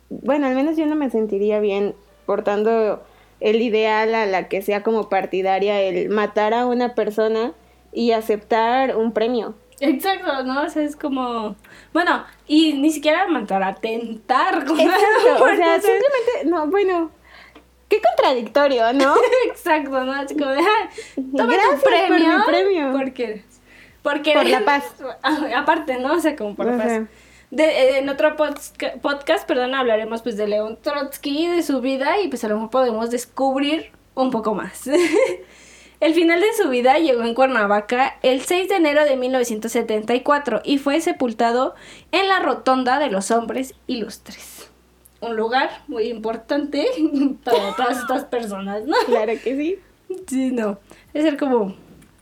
Bueno, 0.10 0.48
al 0.48 0.56
menos 0.56 0.78
yo 0.78 0.86
no 0.86 0.96
me 0.96 1.10
sentiría 1.10 1.60
bien 1.60 1.94
portando 2.26 3.04
el 3.40 3.62
ideal 3.62 4.16
a 4.16 4.26
la 4.26 4.48
que 4.48 4.62
sea 4.62 4.84
como 4.84 5.10
partidaria 5.10 5.82
el 5.82 6.10
matar 6.10 6.54
a 6.54 6.66
una 6.66 6.96
persona 6.96 7.54
y 7.92 8.12
aceptar 8.12 8.96
un 8.96 9.14
premio. 9.14 9.56
Exacto, 9.80 10.44
¿no? 10.44 10.64
O 10.64 10.70
sea, 10.70 10.84
es 10.84 10.96
como... 10.96 11.56
Bueno, 11.94 12.24
y 12.48 12.74
ni 12.74 12.92
siquiera 12.92 13.28
matar, 13.28 13.64
atentar. 13.64 14.56
Exacto, 14.60 15.44
o 15.44 15.48
sea, 15.48 15.82
simplemente, 15.82 16.46
no, 16.46 16.68
bueno, 16.68 17.12
qué 17.90 18.02
contradictorio, 18.02 18.94
¿no? 18.94 19.16
Exacto, 19.48 20.04
¿no? 20.04 20.14
Así 20.14 20.36
como 20.36 20.52
ah, 20.52 20.90
toma 21.38 21.54
Gracias 21.54 21.84
tu 21.84 21.90
por 21.90 21.92
mi 21.92 22.08
premio. 22.08 22.46
premio. 22.46 22.92
Porque... 22.94 23.44
Porque... 24.02 24.34
Por 24.34 24.48
la 24.48 24.64
paz. 24.64 24.96
Aparte, 25.56 25.98
¿no? 26.00 26.14
O 26.14 26.20
sea, 26.20 26.36
como 26.36 26.56
por 26.56 26.68
la 26.68 26.78
paz. 26.78 26.88
sea. 26.88 27.08
De, 27.56 27.64
eh, 27.64 27.98
en 28.00 28.10
otro 28.10 28.36
podca- 28.36 29.00
podcast, 29.02 29.48
perdón, 29.48 29.76
hablaremos 29.76 30.22
pues 30.22 30.36
de 30.36 30.46
León 30.46 30.78
Trotsky, 30.82 31.48
de 31.48 31.64
su 31.64 31.80
vida 31.80 32.20
y 32.20 32.28
pues 32.28 32.44
a 32.44 32.50
lo 32.50 32.56
mejor 32.56 32.70
podemos 32.70 33.12
descubrir 33.12 33.92
un 34.14 34.30
poco 34.30 34.54
más. 34.54 34.90
El 36.02 36.14
final 36.14 36.42
de 36.42 36.54
su 36.62 36.68
vida 36.70 37.00
llegó 37.00 37.24
en 37.24 37.34
Cuernavaca 37.34 38.18
el 38.22 38.42
6 38.42 38.68
de 38.68 38.76
enero 38.76 39.06
de 39.06 39.16
1974 39.16 40.62
y 40.66 40.78
fue 40.78 41.00
sepultado 41.00 41.74
en 42.12 42.28
la 42.28 42.42
Rotonda 42.42 43.00
de 43.00 43.10
los 43.10 43.32
Hombres 43.32 43.74
Ilustres. 43.88 44.70
Un 45.22 45.38
lugar 45.38 45.70
muy 45.88 46.10
importante 46.10 46.86
para 47.46 47.74
todas 47.78 48.00
estas 48.00 48.26
personas, 48.26 48.84
¿no? 48.84 48.96
Claro 49.06 49.32
que 49.42 49.56
sí. 49.56 49.80
Sí, 50.28 50.52
no. 50.52 50.78
Es 51.14 51.24
ser 51.24 51.38
como 51.38 51.74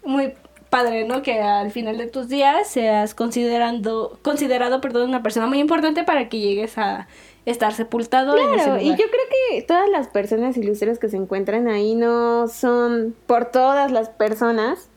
muy 0.05 0.33
padre, 0.73 1.03
¿no? 1.05 1.21
Que 1.21 1.39
al 1.39 1.69
final 1.69 1.99
de 1.99 2.07
tus 2.07 2.29
días 2.29 2.67
seas 2.67 3.13
considerando, 3.13 4.17
considerado, 4.23 4.81
perdón, 4.81 5.09
una 5.09 5.21
persona 5.21 5.45
muy 5.45 5.59
importante 5.59 6.03
para 6.03 6.29
que 6.29 6.39
llegues 6.39 6.79
a 6.79 7.07
estar 7.45 7.73
sepultado 7.73 8.35
en 8.35 8.55
ese 8.55 8.65
lugar. 8.65 8.81
y 8.81 8.89
yo 8.89 8.95
creo 8.95 9.25
que 9.51 9.61
todas 9.61 9.87
las 9.89 10.07
personas 10.07 10.57
ilustres 10.57 10.97
que 10.97 11.09
se 11.09 11.17
encuentran 11.17 11.67
ahí 11.67 11.93
no 11.93 12.47
son 12.47 13.15
por 13.27 13.45
todas 13.45 13.91
las 13.91 14.09
personas 14.09 14.89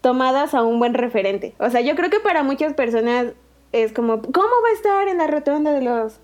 tomadas 0.00 0.54
a 0.54 0.62
un 0.64 0.80
buen 0.80 0.94
referente. 0.94 1.54
O 1.58 1.70
sea, 1.70 1.80
yo 1.80 1.94
creo 1.94 2.10
que 2.10 2.18
para 2.18 2.42
muchas 2.42 2.74
personas 2.74 3.26
es 3.70 3.92
como, 3.92 4.20
¿cómo 4.22 4.48
va 4.64 4.68
a 4.70 4.72
estar 4.72 5.08
en 5.08 5.18
la 5.18 5.28
rotonda 5.28 5.70
de 5.72 5.82
los... 5.82 6.18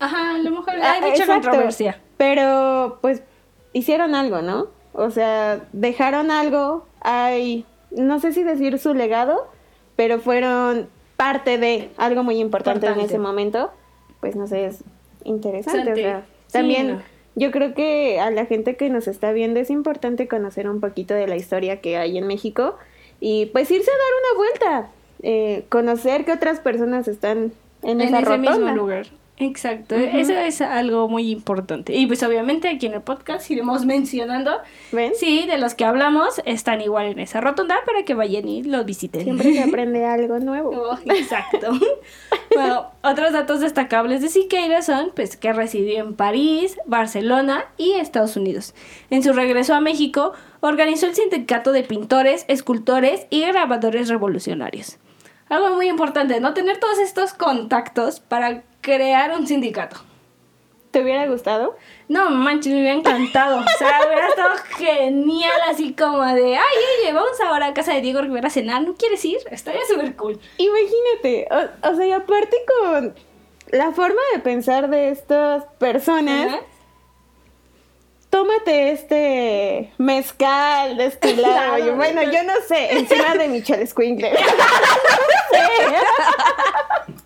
Ajá, 0.00 0.34
a 0.34 0.38
lo 0.38 0.50
mejor 0.50 0.74
Ah, 0.82 0.94
hay 0.94 1.00
mucha 1.00 1.22
exacto. 1.22 1.48
controversia. 1.48 2.00
Pero 2.16 2.98
pues 3.02 3.22
hicieron 3.72 4.16
algo, 4.16 4.42
¿no? 4.42 4.74
O 4.92 5.10
sea, 5.10 5.60
dejaron 5.72 6.30
algo, 6.30 6.86
hay, 7.06 7.64
no 7.92 8.18
sé 8.18 8.32
si 8.32 8.42
decir 8.42 8.78
su 8.80 8.92
legado, 8.92 9.46
pero 9.94 10.18
fueron 10.18 10.88
parte 11.16 11.56
de 11.56 11.88
algo 11.96 12.24
muy 12.24 12.40
importante, 12.40 12.88
en 12.88 12.98
ese 12.98 13.18
momento. 13.18 13.70
Pues 14.20 14.34
no 14.34 14.48
sé, 14.48 14.66
es 14.66 14.82
interesante. 15.24 15.92
o 15.92 15.96
sea, 15.96 16.26
Sí, 16.48 16.52
también 16.52 16.88
no. 16.94 17.02
yo 17.36 17.50
creo 17.52 17.74
que 17.74 18.18
a 18.20 18.30
la 18.30 18.44
gente 18.46 18.76
que 18.76 18.88
nos 18.90 19.06
está 19.08 19.32
viendo 19.32 19.60
es 19.60 19.70
importante 19.70 20.26
conocer 20.26 20.68
un 20.68 20.80
poquito 20.80 21.14
de 21.14 21.26
la 21.28 21.36
historia 21.36 21.80
que 21.80 21.96
hay 21.96 22.18
en 22.18 22.26
México 22.26 22.76
y 23.20 23.46
pues 23.46 23.70
irse 23.70 23.90
a 23.90 23.94
dar 23.94 24.12
una 24.20 24.38
vuelta, 24.38 24.90
eh, 25.22 25.64
conocer 25.68 26.24
que 26.24 26.32
otras 26.32 26.60
personas 26.60 27.08
están 27.08 27.52
en, 27.82 28.00
En 28.00 28.14
esa 28.14 28.20
ese 28.20 28.38
mismo 28.38 28.70
lugar. 28.72 29.06
Exacto, 29.38 29.94
Ujú. 29.96 30.16
eso 30.16 30.32
es 30.32 30.62
algo 30.62 31.08
muy 31.08 31.30
importante. 31.30 31.94
Y 31.94 32.06
pues 32.06 32.22
obviamente 32.22 32.68
aquí 32.68 32.86
en 32.86 32.94
el 32.94 33.02
podcast 33.02 33.50
iremos 33.50 33.84
mencionando, 33.84 34.52
¿Ven? 34.92 35.12
sí, 35.14 35.46
de 35.46 35.58
los 35.58 35.74
que 35.74 35.84
hablamos 35.84 36.40
están 36.46 36.80
igual 36.80 37.06
en 37.06 37.18
esa 37.18 37.42
rotonda 37.42 37.76
para 37.84 38.04
que 38.04 38.14
vayan 38.14 38.48
y 38.48 38.62
lo 38.62 38.82
visiten. 38.84 39.24
Siempre 39.24 39.52
se 39.52 39.62
aprende 39.68 40.06
algo 40.06 40.38
nuevo. 40.38 40.70
Oh, 40.70 40.98
exacto. 41.12 41.72
bueno, 42.54 42.86
otros 43.02 43.32
datos 43.32 43.60
destacables 43.60 44.22
de 44.22 44.28
Siqueira 44.28 44.80
son 44.80 45.10
pues, 45.14 45.36
que 45.36 45.52
residió 45.52 45.98
en 45.98 46.14
París, 46.14 46.78
Barcelona 46.86 47.66
y 47.76 47.92
Estados 47.92 48.36
Unidos. 48.36 48.74
En 49.10 49.22
su 49.22 49.34
regreso 49.34 49.74
a 49.74 49.80
México, 49.80 50.32
organizó 50.60 51.06
el 51.06 51.14
Sindicato 51.14 51.72
de 51.72 51.82
Pintores, 51.82 52.46
Escultores 52.48 53.26
y 53.28 53.42
Grabadores 53.42 54.08
Revolucionarios. 54.08 54.96
Algo 55.48 55.70
muy 55.76 55.88
importante, 55.88 56.40
¿no? 56.40 56.54
Tener 56.54 56.78
todos 56.80 56.98
estos 56.98 57.32
contactos 57.32 58.18
para 58.18 58.62
crear 58.86 59.32
un 59.32 59.48
sindicato. 59.48 59.96
¿Te 60.92 61.02
hubiera 61.02 61.26
gustado? 61.26 61.76
No, 62.08 62.30
manches, 62.30 62.72
me 62.72 62.80
hubiera 62.80 62.96
encantado. 62.96 63.58
O 63.58 63.78
sea, 63.78 64.00
hubiera 64.06 64.28
estado 64.28 64.54
genial, 64.78 65.60
así 65.68 65.92
como 65.92 66.24
de, 66.24 66.56
ay, 66.56 66.76
oye, 67.02 67.12
vamos 67.12 67.38
ahora 67.44 67.66
a 67.66 67.74
casa 67.74 67.92
de 67.92 68.00
Diego 68.00 68.22
Rivera 68.22 68.46
a 68.46 68.50
cenar, 68.50 68.82
¿no 68.82 68.94
quieres 68.94 69.24
ir? 69.24 69.38
Estaría 69.50 69.84
súper 69.90 70.14
cool. 70.14 70.38
Imagínate, 70.56 71.48
o, 71.50 71.90
o 71.90 71.96
sea, 71.96 72.06
y 72.06 72.12
aparte 72.12 72.56
con 72.80 73.14
la 73.72 73.90
forma 73.90 74.20
de 74.34 74.38
pensar 74.38 74.88
de 74.88 75.10
estas 75.10 75.64
personas, 75.78 76.60
tómate 78.30 78.92
este 78.92 79.92
mezcal 79.98 80.96
destilado. 80.96 81.76
Claro, 81.76 81.96
bueno, 81.96 82.22
yo 82.22 82.44
no 82.44 82.54
sé, 82.68 82.96
encima 82.96 83.34
de 83.34 83.48
Michelle 83.48 83.84
Squinkler. 83.84 84.38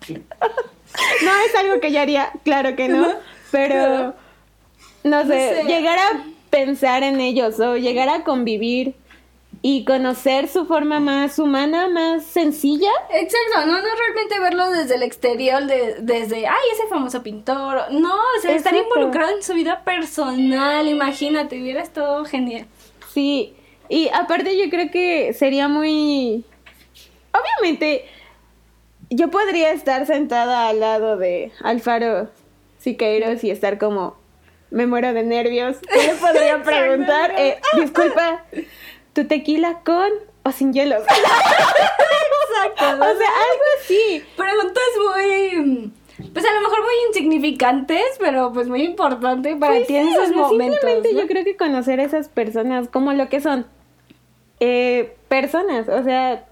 no 0.09 0.70
es 1.47 1.55
algo 1.55 1.79
que 1.79 1.91
yo 1.91 2.01
haría, 2.01 2.31
claro 2.43 2.75
que 2.75 2.87
no, 2.87 3.07
pero 3.51 4.13
no 5.03 5.25
sé, 5.27 5.63
llegar 5.67 5.97
a 5.97 6.23
pensar 6.49 7.03
en 7.03 7.19
ellos 7.21 7.59
o 7.59 7.77
llegar 7.77 8.09
a 8.09 8.23
convivir 8.23 8.95
y 9.63 9.85
conocer 9.85 10.47
su 10.47 10.65
forma 10.65 10.99
más 10.99 11.37
humana, 11.37 11.87
más 11.87 12.25
sencilla. 12.25 12.89
Exacto, 13.13 13.65
no, 13.67 13.77
no 13.79 13.95
realmente 13.95 14.39
verlo 14.39 14.71
desde 14.71 14.95
el 14.95 15.03
exterior, 15.03 15.65
de- 15.65 15.97
desde, 15.99 16.47
ay, 16.47 16.63
ese 16.73 16.87
famoso 16.87 17.21
pintor. 17.21 17.91
No, 17.91 18.13
o 18.13 18.41
sea, 18.41 18.55
estar 18.55 18.73
involucrado 18.75 19.35
en 19.35 19.43
su 19.43 19.53
vida 19.53 19.83
personal, 19.83 20.87
imagínate, 20.87 21.61
hubiera 21.61 21.81
estado 21.81 22.25
genial. 22.25 22.65
Sí, 23.13 23.53
y 23.87 24.09
aparte 24.09 24.57
yo 24.57 24.69
creo 24.69 24.89
que 24.89 25.33
sería 25.33 25.67
muy... 25.67 26.43
Obviamente, 27.33 28.05
yo 29.11 29.29
podría 29.29 29.71
estar 29.71 30.05
sentada 30.07 30.69
al 30.69 30.79
lado 30.79 31.17
de 31.17 31.51
Alfaro 31.61 32.29
Siqueiros 32.79 33.43
y 33.43 33.51
estar 33.51 33.77
como, 33.77 34.15
me 34.71 34.87
muero 34.87 35.13
de 35.13 35.23
nervios. 35.23 35.77
Yo 35.95 36.01
le 36.01 36.15
podría 36.15 36.63
preguntar, 36.63 37.33
eh, 37.37 37.59
disculpa, 37.75 38.45
¿tu 39.13 39.27
tequila 39.27 39.81
con 39.85 40.09
o 40.43 40.51
sin 40.51 40.73
hielos? 40.73 41.03
Exacto. 42.53 42.85
o 42.85 43.17
sea, 43.17 43.29
algo 43.49 43.63
así. 43.79 44.23
Preguntas 44.35 44.83
muy, 44.97 45.91
pues 46.33 46.45
a 46.45 46.53
lo 46.53 46.61
mejor 46.61 46.79
muy 46.79 46.93
insignificantes, 47.09 48.05
pero 48.19 48.53
pues 48.53 48.67
muy 48.69 48.83
importante 48.83 49.55
para 49.57 49.75
Pues 49.75 49.87
ti 49.87 49.97
en 49.97 50.07
sí, 50.07 50.11
esos 50.13 50.23
o 50.23 50.27
sea, 50.27 50.37
momentos. 50.37 50.79
Simplemente 50.79 51.13
¿no? 51.13 51.21
yo 51.21 51.27
creo 51.27 51.43
que 51.43 51.57
conocer 51.57 51.99
a 51.99 52.03
esas 52.03 52.29
personas 52.29 52.87
como 52.87 53.13
lo 53.13 53.29
que 53.29 53.41
son. 53.41 53.65
Eh, 54.59 55.15
personas, 55.27 55.89
o 55.89 56.03
sea, 56.03 56.45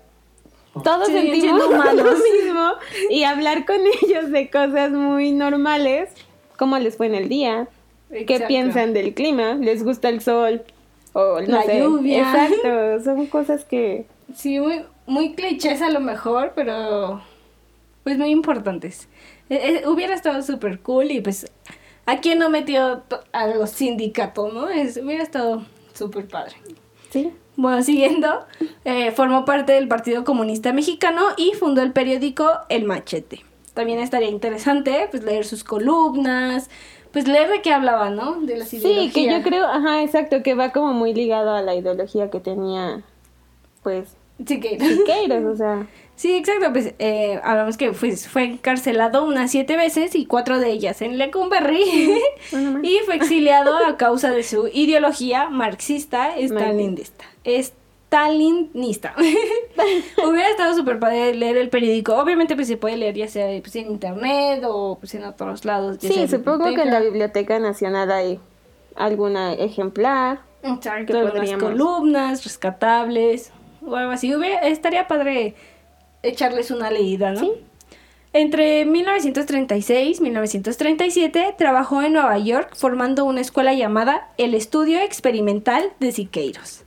todos 0.83 1.07
Sí, 1.07 1.13
sentimos 1.13 1.59
lo 1.69 2.03
mismo 2.03 2.71
y 3.09 3.23
hablar 3.23 3.65
con 3.65 3.77
ellos 4.03 4.31
de 4.31 4.49
cosas 4.49 4.91
muy 4.91 5.31
normales, 5.31 6.09
cómo 6.57 6.77
les 6.79 6.97
fue 6.97 7.07
en 7.07 7.15
el 7.15 7.29
día, 7.29 7.67
qué 8.09 8.43
piensan 8.47 8.93
del 8.93 9.13
clima, 9.13 9.53
les 9.55 9.83
gusta 9.83 10.09
el 10.09 10.21
sol 10.21 10.63
o 11.13 11.41
no 11.41 11.47
La 11.47 11.63
sé. 11.63 11.79
lluvia. 11.79 12.19
Exacto, 12.19 13.03
son 13.03 13.25
cosas 13.27 13.65
que 13.65 14.05
Sí, 14.35 14.59
muy, 14.59 14.83
muy 15.07 15.33
clichés 15.33 15.81
a 15.81 15.89
lo 15.89 15.99
mejor, 15.99 16.53
pero 16.55 17.21
pues 18.03 18.17
muy 18.17 18.29
importantes. 18.29 19.07
Eh, 19.49 19.81
eh, 19.83 19.87
hubiera 19.87 20.13
estado 20.13 20.41
súper 20.43 20.79
cool 20.81 21.09
y 21.11 21.21
pues 21.21 21.51
a 22.05 22.19
quién 22.19 22.37
no 22.39 22.49
metió 22.51 23.01
a 23.31 23.47
los 23.47 23.71
sindicatos, 23.71 24.53
¿no? 24.53 24.69
Es, 24.69 24.97
hubiera 24.97 25.23
estado 25.23 25.65
súper 25.93 26.27
padre. 26.27 26.55
sí. 27.09 27.31
Bueno, 27.59 27.83
siguiendo, 27.83 28.45
eh, 28.85 29.11
formó 29.11 29.43
parte 29.43 29.73
del 29.73 29.89
Partido 29.89 30.23
Comunista 30.23 30.71
Mexicano 30.71 31.23
y 31.35 31.51
fundó 31.51 31.81
el 31.81 31.91
periódico 31.91 32.49
El 32.69 32.85
Machete. 32.85 33.43
También 33.73 33.99
estaría 33.99 34.29
interesante 34.29 35.09
pues 35.11 35.23
leer 35.23 35.43
sus 35.43 35.65
columnas, 35.65 36.69
pues 37.11 37.27
leer 37.27 37.49
de 37.49 37.61
qué 37.61 37.73
hablaba, 37.73 38.11
¿no? 38.11 38.39
De 38.39 38.55
las 38.55 38.69
Sí, 38.69 39.11
que 39.13 39.29
yo 39.29 39.41
creo, 39.41 39.65
ajá, 39.65 40.03
exacto, 40.03 40.41
que 40.41 40.53
va 40.53 40.71
como 40.71 40.93
muy 40.93 41.13
ligado 41.13 41.53
a 41.53 41.61
la 41.61 41.75
ideología 41.75 42.29
que 42.29 42.39
tenía 42.39 43.03
pues 43.83 44.15
Sí, 44.45 44.61
que... 44.61 44.79
Siqueiros, 44.79 45.43
o 45.43 45.55
sea, 45.57 45.85
Sí, 46.19 46.35
exacto. 46.35 46.73
Pues 46.73 46.93
eh, 46.99 47.39
hablamos 47.45 47.77
que 47.77 47.93
pues, 47.93 48.27
fue 48.27 48.43
encarcelado 48.43 49.23
unas 49.23 49.51
siete 49.51 49.77
veces 49.77 50.15
y 50.15 50.25
cuatro 50.25 50.59
de 50.59 50.69
ellas 50.69 51.01
en 51.01 51.17
Lecumberri. 51.17 52.19
Bueno, 52.51 52.81
y 52.83 52.99
fue 53.05 53.15
exiliado 53.15 53.77
a 53.87 53.95
causa 53.95 54.29
de 54.31 54.43
su 54.43 54.67
ideología 54.73 55.47
marxista 55.49 56.31
stalinista. 56.37 57.23
Stalinista. 57.45 59.15
Hubiera 60.27 60.49
estado 60.49 60.75
súper 60.75 60.99
padre 60.99 61.33
leer 61.35 61.55
el 61.55 61.69
periódico. 61.69 62.15
Obviamente 62.17 62.55
pues 62.55 62.67
se 62.67 62.75
puede 62.75 62.97
leer 62.97 63.15
ya 63.15 63.29
sea 63.29 63.45
pues, 63.61 63.73
en 63.77 63.89
internet 63.89 64.61
o 64.67 64.97
pues, 64.99 65.15
en 65.15 65.23
otros 65.23 65.63
lados. 65.63 65.99
Sí, 66.01 66.27
supongo 66.27 66.65
que 66.75 66.81
en 66.81 66.91
la 66.91 66.99
Biblioteca 66.99 67.59
Nacional 67.59 68.11
hay 68.11 68.39
alguna 68.97 69.53
ejemplar. 69.53 70.41
Exacto, 70.63 71.13
que 71.13 71.19
unas 71.19 71.31
podríamos- 71.31 71.63
columnas 71.63 72.43
rescatables 72.43 73.53
o 73.85 73.95
algo 73.95 74.11
así. 74.11 74.35
Hubiera- 74.35 74.67
estaría 74.67 75.07
padre 75.07 75.55
echarles 76.23 76.71
una 76.71 76.91
leída, 76.91 77.31
¿no? 77.31 77.39
Sí. 77.39 77.51
Entre 78.31 78.85
1936 78.85 80.19
y 80.19 80.21
1937 80.21 81.55
trabajó 81.57 82.03
en 82.03 82.13
Nueva 82.13 82.37
York 82.37 82.75
formando 82.75 83.25
una 83.25 83.41
escuela 83.41 83.73
llamada 83.73 84.29
el 84.37 84.53
Estudio 84.53 84.99
Experimental 84.99 85.91
de 85.99 86.11
Siqueiros. 86.11 86.83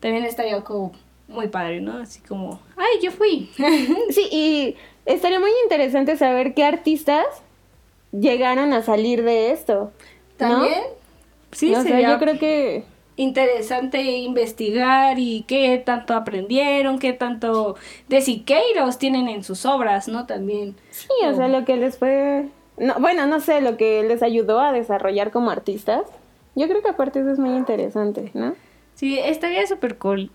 También 0.00 0.24
estaría 0.24 0.60
como 0.62 0.92
muy 1.28 1.46
padre, 1.46 1.80
¿no? 1.80 1.98
Así 1.98 2.20
como, 2.20 2.60
ay, 2.76 3.00
yo 3.02 3.12
fui. 3.12 3.50
Sí, 4.10 4.28
y 4.32 4.76
estaría 5.06 5.38
muy 5.38 5.50
interesante 5.62 6.16
saber 6.16 6.54
qué 6.54 6.64
artistas 6.64 7.24
llegaron 8.10 8.72
a 8.72 8.82
salir 8.82 9.22
de 9.22 9.52
esto. 9.52 9.74
¿no? 9.74 9.92
También, 10.36 10.82
sí, 11.52 11.72
O 11.72 11.82
sea, 11.82 12.00
yo 12.00 12.18
creo 12.18 12.38
que 12.38 12.84
interesante 13.16 14.02
investigar 14.02 15.18
y 15.18 15.44
qué 15.46 15.82
tanto 15.84 16.14
aprendieron, 16.14 16.98
qué 16.98 17.12
tanto 17.12 17.76
de 18.08 18.20
Siqueiros 18.20 18.98
tienen 18.98 19.28
en 19.28 19.44
sus 19.44 19.64
obras, 19.66 20.08
¿no? 20.08 20.26
También. 20.26 20.76
sí, 20.90 21.08
o 21.24 21.34
sea, 21.34 21.48
lo 21.48 21.64
que 21.64 21.76
les 21.76 21.98
fue 21.98 22.48
no, 22.76 22.94
bueno, 22.98 23.26
no 23.26 23.40
sé, 23.40 23.60
lo 23.60 23.76
que 23.76 24.02
les 24.02 24.22
ayudó 24.22 24.60
a 24.60 24.72
desarrollar 24.72 25.30
como 25.30 25.50
artistas. 25.50 26.02
Yo 26.56 26.68
creo 26.68 26.82
que 26.82 26.90
aparte 26.90 27.20
eso 27.20 27.30
es 27.30 27.38
muy 27.38 27.56
interesante, 27.56 28.30
¿no? 28.34 28.54
Sí, 28.94 29.18
estaría 29.18 29.66
súper 29.66 29.98
cool, 29.98 30.30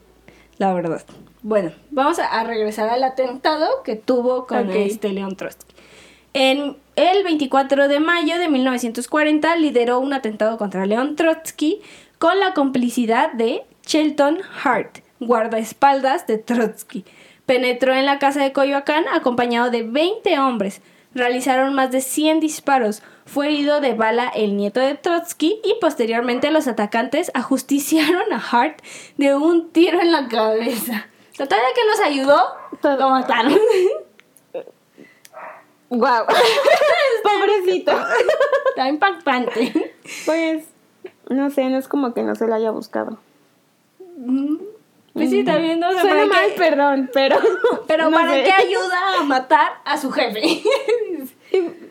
la 0.57 0.74
verdad. 0.74 1.03
Bueno, 1.41 1.71
vamos 1.91 2.19
a, 2.19 2.43
regresar 2.43 2.89
al 2.89 3.03
atentado 3.03 3.83
que 3.83 3.95
tuvo 3.95 4.45
con 4.45 4.69
Ok. 4.69 4.75
este 4.75 5.09
León 5.09 5.36
Trotsky. 5.36 5.74
En 6.33 6.77
el 6.95 7.24
24 7.24 7.88
de 7.88 8.00
mayo 8.00 8.38
de 8.38 8.50
1940 8.50 9.55
lideró 9.55 10.00
un 10.00 10.13
atentado 10.13 10.57
contra 10.57 10.86
León 10.86 11.15
Trotsky 11.15 11.81
con 12.20 12.40
la 12.40 12.54
complicidad 12.54 13.32
de 13.32 13.64
Shelton 13.88 14.40
Hart, 14.64 15.00
guardaespaldas 15.20 16.28
de 16.28 16.38
Trotsky. 16.38 17.06
Penetró 17.46 17.94
en 17.96 18.06
la 18.06 18.20
casa 18.20 18.44
de 18.44 18.54
Coyoacán 18.54 19.06
acompañado 19.08 19.72
de 19.72 19.84
20 19.84 20.38
hombres. 20.38 20.82
Realizaron 21.16 21.74
más 21.74 21.92
de 21.92 22.02
100 22.02 22.42
disparos. 22.42 23.02
Fue 23.26 23.48
herido 23.48 23.82
de 23.82 23.94
bala 23.94 24.30
el 24.36 24.56
nieto 24.58 24.80
de 24.80 24.96
Trotsky 24.96 25.60
y 25.64 25.76
posteriormente 25.82 26.52
los 26.52 26.68
atacantes 26.68 27.32
ajusticiaron 27.34 28.32
a 28.32 28.38
Hart 28.38 28.82
de 29.18 29.36
un 29.36 29.72
tiro 29.72 30.00
en 30.00 30.12
la 30.12 30.28
cabeza. 30.28 31.08
Total 31.36 31.60
que 31.74 31.86
los 31.88 32.00
ayudó, 32.02 32.44
lo 32.84 33.10
mataron. 33.10 33.58
¡Wow! 35.90 36.26
Pobrecito. 37.24 37.94
Está 38.70 38.90
impactante. 38.90 39.96
Pues, 40.26 40.66
no 41.29 41.50
sé, 41.50 41.69
no 41.69 41.77
es 41.77 41.88
como 41.88 42.13
que 42.13 42.24
no 42.24 42.36
se 42.36 42.48
lo 42.48 42.53
haya 42.55 42.71
buscado. 42.71 43.17
Pues 45.13 45.29
sí, 45.29 45.43
también 45.43 45.79
no 45.79 45.91
sé 45.93 46.01
Suena 46.01 46.25
mal, 46.25 46.48
qué- 46.50 46.55
perdón, 46.57 47.09
pero. 47.13 47.38
Pero 47.88 48.09
no 48.09 48.17
¿para 48.17 48.33
sé. 48.33 48.43
qué 48.43 48.51
ayuda 48.51 49.19
a 49.19 49.24
matar 49.24 49.71
a 49.86 49.98
su 49.98 50.12
jefe? 50.12 50.62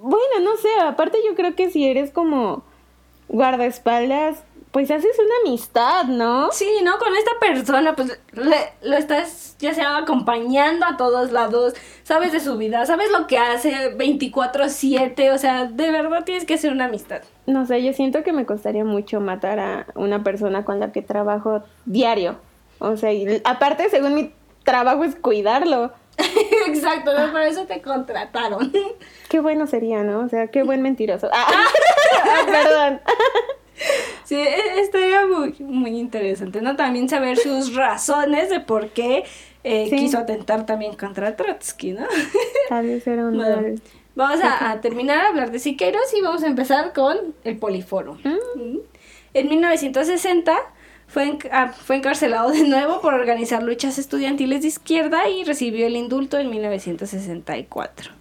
Bueno, 0.00 0.40
no 0.42 0.56
sé, 0.56 0.68
aparte 0.82 1.18
yo 1.26 1.34
creo 1.36 1.54
que 1.54 1.70
si 1.70 1.86
eres 1.86 2.10
como 2.10 2.64
guardaespaldas, 3.28 4.42
pues 4.70 4.90
haces 4.90 5.16
una 5.18 5.34
amistad, 5.50 6.04
¿no? 6.04 6.50
Sí, 6.52 6.68
¿no? 6.84 6.98
Con 6.98 7.14
esta 7.16 7.32
persona, 7.40 7.96
pues 7.96 8.18
le- 8.32 8.72
lo 8.82 8.96
estás 8.96 9.56
ya 9.58 9.72
sea 9.74 9.96
acompañando 9.96 10.84
a 10.86 10.96
todos 10.96 11.32
lados, 11.32 11.74
sabes 12.04 12.32
de 12.32 12.40
su 12.40 12.56
vida, 12.58 12.84
sabes 12.86 13.10
lo 13.10 13.26
que 13.26 13.38
hace 13.38 13.96
24/7, 13.96 15.32
o 15.32 15.38
sea, 15.38 15.64
de 15.64 15.90
verdad 15.90 16.24
tienes 16.24 16.44
que 16.44 16.54
hacer 16.54 16.72
una 16.72 16.84
amistad. 16.84 17.22
No 17.46 17.66
sé, 17.66 17.82
yo 17.82 17.92
siento 17.92 18.22
que 18.22 18.32
me 18.32 18.46
costaría 18.46 18.84
mucho 18.84 19.20
matar 19.20 19.58
a 19.58 19.86
una 19.94 20.22
persona 20.22 20.64
con 20.64 20.80
la 20.80 20.92
que 20.92 21.02
trabajo 21.02 21.62
diario. 21.86 22.36
O 22.78 22.96
sea, 22.96 23.12
y 23.12 23.40
aparte, 23.44 23.88
según 23.90 24.14
mi 24.14 24.32
trabajo 24.64 25.02
es 25.04 25.16
cuidarlo. 25.16 25.92
Exacto, 26.66 27.16
¿no? 27.18 27.32
por 27.32 27.40
eso 27.42 27.64
te 27.66 27.80
contrataron. 27.80 28.72
Qué 29.28 29.40
bueno 29.40 29.66
sería, 29.66 30.02
¿no? 30.02 30.20
O 30.20 30.28
sea, 30.28 30.48
qué 30.48 30.62
buen 30.62 30.82
mentiroso. 30.82 31.28
Ah, 31.32 32.44
perdón. 32.46 33.00
Sí, 34.28 34.34
e- 34.36 34.80
estaría 34.80 35.26
muy, 35.26 35.54
muy 35.60 35.98
interesante, 35.98 36.60
¿no? 36.60 36.76
También 36.76 37.08
saber 37.08 37.38
sus 37.38 37.74
razones 37.84 38.50
de 38.50 38.60
por 38.60 38.90
qué 38.90 39.24
eh, 39.64 39.86
Sí. 39.88 39.96
quiso 39.96 40.18
atentar 40.18 40.66
también 40.66 40.94
contra 40.96 41.34
Trotsky, 41.34 41.92
¿no? 41.92 42.06
Tal 42.68 42.86
vez 42.86 43.06
era 43.06 43.26
un 43.26 43.36
Bueno, 43.38 43.80
vamos 44.14 44.40
a, 44.44 44.70
a 44.70 44.80
terminar 44.82 45.18
a 45.24 45.28
hablar 45.28 45.50
de 45.50 45.58
Siqueiros 45.58 46.02
y 46.16 46.20
vamos 46.20 46.42
a 46.42 46.46
empezar 46.46 46.92
con 46.92 47.16
el 47.44 47.56
Poliforo. 47.56 48.18
Mm. 48.24 48.78
En 49.34 49.48
1960 49.48 50.54
fue, 51.06 51.26
enc- 51.32 51.48
ah, 51.50 51.72
fue 51.72 51.96
encarcelado 51.96 52.50
de 52.50 52.64
nuevo 52.64 53.00
por 53.00 53.14
organizar 53.14 53.62
luchas 53.62 53.98
estudiantiles 53.98 54.60
de 54.62 54.68
izquierda 54.68 55.28
y 55.30 55.44
recibió 55.44 55.86
el 55.86 55.96
indulto 55.96 56.38
en 56.38 56.50
1964. 56.50 58.12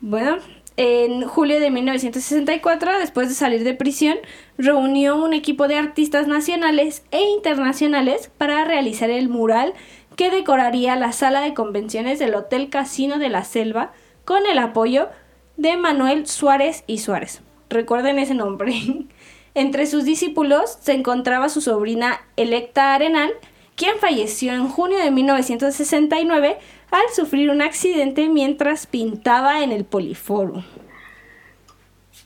Bueno, 0.00 0.38
en 0.76 1.22
julio 1.22 1.58
de 1.58 1.70
1964, 1.70 2.98
después 2.98 3.28
de 3.28 3.34
salir 3.34 3.64
de 3.64 3.74
prisión, 3.74 4.18
reunió 4.58 5.16
un 5.16 5.32
equipo 5.32 5.68
de 5.68 5.76
artistas 5.76 6.26
nacionales 6.26 7.02
e 7.10 7.22
internacionales 7.22 8.30
para 8.36 8.64
realizar 8.64 9.08
el 9.10 9.28
mural 9.28 9.72
que 10.16 10.30
decoraría 10.30 10.96
la 10.96 11.12
sala 11.12 11.40
de 11.40 11.54
convenciones 11.54 12.18
del 12.18 12.34
Hotel 12.34 12.68
Casino 12.68 13.18
de 13.18 13.28
la 13.28 13.44
Selva 13.44 13.92
con 14.24 14.44
el 14.46 14.58
apoyo 14.58 15.08
de 15.56 15.76
Manuel 15.76 16.26
Suárez 16.26 16.84
y 16.86 16.98
Suárez. 16.98 17.42
Recuerden 17.70 18.18
ese 18.18 18.34
nombre. 18.34 18.74
Entre 19.54 19.86
sus 19.86 20.04
discípulos 20.04 20.76
se 20.80 20.92
encontraba 20.92 21.48
su 21.48 21.62
sobrina 21.62 22.20
Electa 22.36 22.94
Arenal, 22.94 23.32
quien 23.76 23.98
falleció 23.98 24.52
en 24.54 24.68
junio 24.68 24.98
de 24.98 25.10
1969 25.10 26.58
al 26.90 27.14
sufrir 27.14 27.50
un 27.50 27.62
accidente 27.62 28.28
mientras 28.28 28.86
pintaba 28.86 29.62
en 29.62 29.70
el 29.70 29.84
Poliforum. 29.84 30.64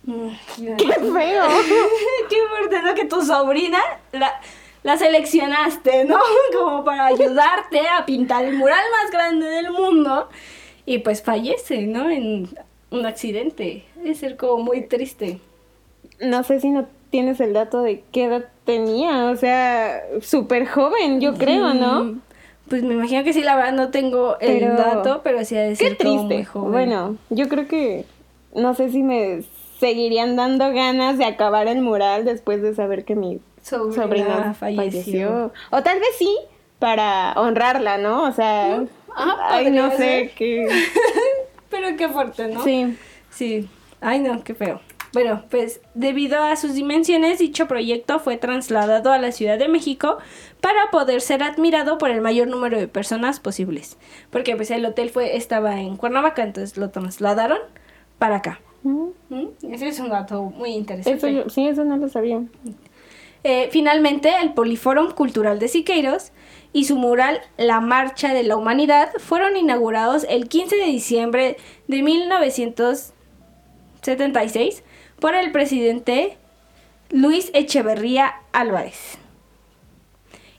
Mm, 0.04 0.28
¡Qué 0.76 0.92
feo! 0.94 1.44
Qué 2.30 2.36
fuerte, 2.48 2.82
¿no? 2.82 2.94
Que 2.94 3.04
tu 3.04 3.20
sobrina 3.22 3.80
la, 4.12 4.40
la 4.82 4.96
seleccionaste, 4.96 6.04
¿no? 6.04 6.18
Como 6.56 6.84
para 6.84 7.06
ayudarte 7.06 7.80
a 7.86 8.06
pintar 8.06 8.44
el 8.44 8.56
mural 8.56 8.84
más 9.02 9.10
grande 9.10 9.46
del 9.46 9.70
mundo. 9.72 10.28
Y 10.86 10.98
pues 10.98 11.22
fallece, 11.22 11.82
¿no? 11.82 12.10
En 12.10 12.48
un 12.90 13.06
accidente. 13.06 13.84
Debe 13.96 14.14
ser 14.14 14.36
como 14.36 14.64
muy 14.64 14.82
triste. 14.86 15.40
No 16.20 16.42
sé 16.42 16.60
si 16.60 16.70
no 16.70 16.88
tienes 17.10 17.40
el 17.40 17.52
dato 17.52 17.82
de 17.82 18.02
qué 18.12 18.24
edad 18.24 18.44
tenía. 18.64 19.26
O 19.30 19.36
sea, 19.36 20.02
súper 20.20 20.66
joven, 20.66 21.20
yo 21.20 21.34
creo, 21.34 21.74
¿no? 21.74 22.18
Pues 22.68 22.82
me 22.84 22.94
imagino 22.94 23.24
que 23.24 23.32
sí, 23.32 23.42
la 23.42 23.56
verdad 23.56 23.72
no 23.72 23.90
tengo 23.90 24.38
el 24.40 24.60
Pero- 24.60 24.76
dato, 24.76 25.20
pero 25.24 25.44
sí 25.44 25.56
ha 25.56 25.62
de 25.62 25.70
Qué 25.70 25.76
ser 25.76 25.96
como 25.96 26.14
muy 26.24 26.28
triste. 26.28 26.44
joven. 26.44 26.72
Bueno, 26.72 27.16
yo 27.30 27.48
creo 27.48 27.66
que 27.66 28.04
no 28.54 28.74
sé 28.74 28.90
si 28.90 29.02
me 29.02 29.42
seguirían 29.80 30.36
dando 30.36 30.72
ganas 30.72 31.18
de 31.18 31.24
acabar 31.24 31.66
el 31.66 31.80
mural 31.82 32.24
después 32.24 32.62
de 32.62 32.74
saber 32.74 33.04
que 33.04 33.16
mi 33.16 33.40
sobrina, 33.62 33.94
sobrina 34.04 34.54
falleció. 34.54 34.92
falleció. 34.92 35.52
O 35.70 35.82
tal 35.82 35.98
vez 35.98 36.10
sí, 36.18 36.36
para 36.78 37.32
honrarla, 37.36 37.98
¿no? 37.98 38.22
O 38.24 38.32
sea, 38.32 38.84
Ah, 39.16 39.36
ay, 39.50 39.70
no 39.72 39.90
sé 39.96 40.30
qué. 40.36 40.68
Pero 41.70 41.96
qué 41.96 42.08
fuerte, 42.08 42.46
¿no? 42.48 42.62
Sí. 42.62 42.96
Sí. 43.30 43.68
Ay, 44.00 44.20
no, 44.20 44.42
qué 44.44 44.54
feo. 44.54 44.80
Bueno, 45.12 45.42
pues 45.50 45.80
debido 45.94 46.42
a 46.42 46.54
sus 46.56 46.74
dimensiones, 46.74 47.38
dicho 47.38 47.66
proyecto 47.66 48.20
fue 48.20 48.36
trasladado 48.36 49.12
a 49.12 49.18
la 49.18 49.32
Ciudad 49.32 49.58
de 49.58 49.68
México 49.68 50.18
para 50.60 50.90
poder 50.92 51.20
ser 51.20 51.42
admirado 51.42 51.98
por 51.98 52.10
el 52.10 52.20
mayor 52.20 52.48
número 52.48 52.78
de 52.78 52.86
personas 52.86 53.40
posibles. 53.40 53.96
Porque 54.30 54.54
pues 54.54 54.70
el 54.70 54.84
hotel 54.84 55.10
fue 55.10 55.36
estaba 55.36 55.80
en 55.80 55.96
Cuernavaca, 55.96 56.42
entonces 56.42 56.76
lo 56.76 56.90
trasladaron 56.90 57.58
para 58.18 58.36
acá. 58.36 58.60
Mm, 58.84 59.08
¿Mm? 59.28 59.48
Ese 59.72 59.88
es 59.88 59.98
un 59.98 60.10
dato 60.10 60.42
muy 60.42 60.70
interesante. 60.70 61.30
Eso 61.30 61.50
sí, 61.50 61.66
eso 61.66 61.84
no 61.84 61.96
lo 61.96 62.08
sabía. 62.08 62.40
Eh, 63.42 63.68
finalmente, 63.72 64.30
el 64.42 64.52
Poliforum 64.52 65.12
Cultural 65.12 65.58
de 65.58 65.68
Siqueiros 65.68 66.32
y 66.72 66.84
su 66.84 66.96
mural 66.96 67.40
La 67.56 67.80
Marcha 67.80 68.32
de 68.32 68.44
la 68.44 68.56
Humanidad 68.56 69.10
fueron 69.18 69.56
inaugurados 69.56 70.24
el 70.28 70.48
15 70.48 70.76
de 70.76 70.84
diciembre 70.84 71.56
de 71.88 72.02
1976 72.02 74.84
por 75.20 75.34
el 75.34 75.52
presidente 75.52 76.36
Luis 77.10 77.50
Echeverría 77.54 78.34
Álvarez. 78.52 79.18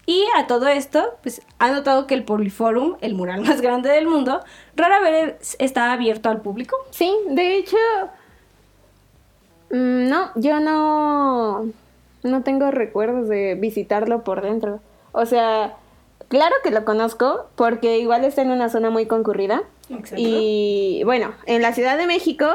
Y 0.05 0.25
a 0.37 0.47
todo 0.47 0.67
esto, 0.67 1.17
pues 1.21 1.41
ha 1.59 1.71
notado 1.71 2.07
que 2.07 2.15
el 2.15 2.23
Poliforum, 2.23 2.97
el 3.01 3.15
mural 3.15 3.41
más 3.45 3.61
grande 3.61 3.89
del 3.89 4.07
mundo, 4.07 4.41
rara 4.75 4.99
vez 4.99 5.55
está 5.59 5.91
abierto 5.91 6.29
al 6.29 6.41
público. 6.41 6.75
Sí, 6.89 7.13
de 7.29 7.57
hecho, 7.57 7.77
mm, 9.71 10.09
no, 10.09 10.31
yo 10.35 10.59
no, 10.59 11.69
no 12.23 12.43
tengo 12.43 12.71
recuerdos 12.71 13.29
de 13.29 13.55
visitarlo 13.55 14.23
por 14.23 14.41
dentro. 14.41 14.79
O 15.11 15.25
sea, 15.25 15.75
claro 16.27 16.55
que 16.63 16.71
lo 16.71 16.83
conozco 16.85 17.47
porque 17.55 17.99
igual 17.99 18.23
está 18.25 18.41
en 18.41 18.51
una 18.51 18.69
zona 18.69 18.89
muy 18.89 19.05
concurrida. 19.05 19.63
Exacto. 19.89 20.15
Y 20.17 21.01
bueno, 21.05 21.33
en 21.45 21.61
la 21.61 21.73
Ciudad 21.73 21.97
de 21.97 22.07
México, 22.07 22.47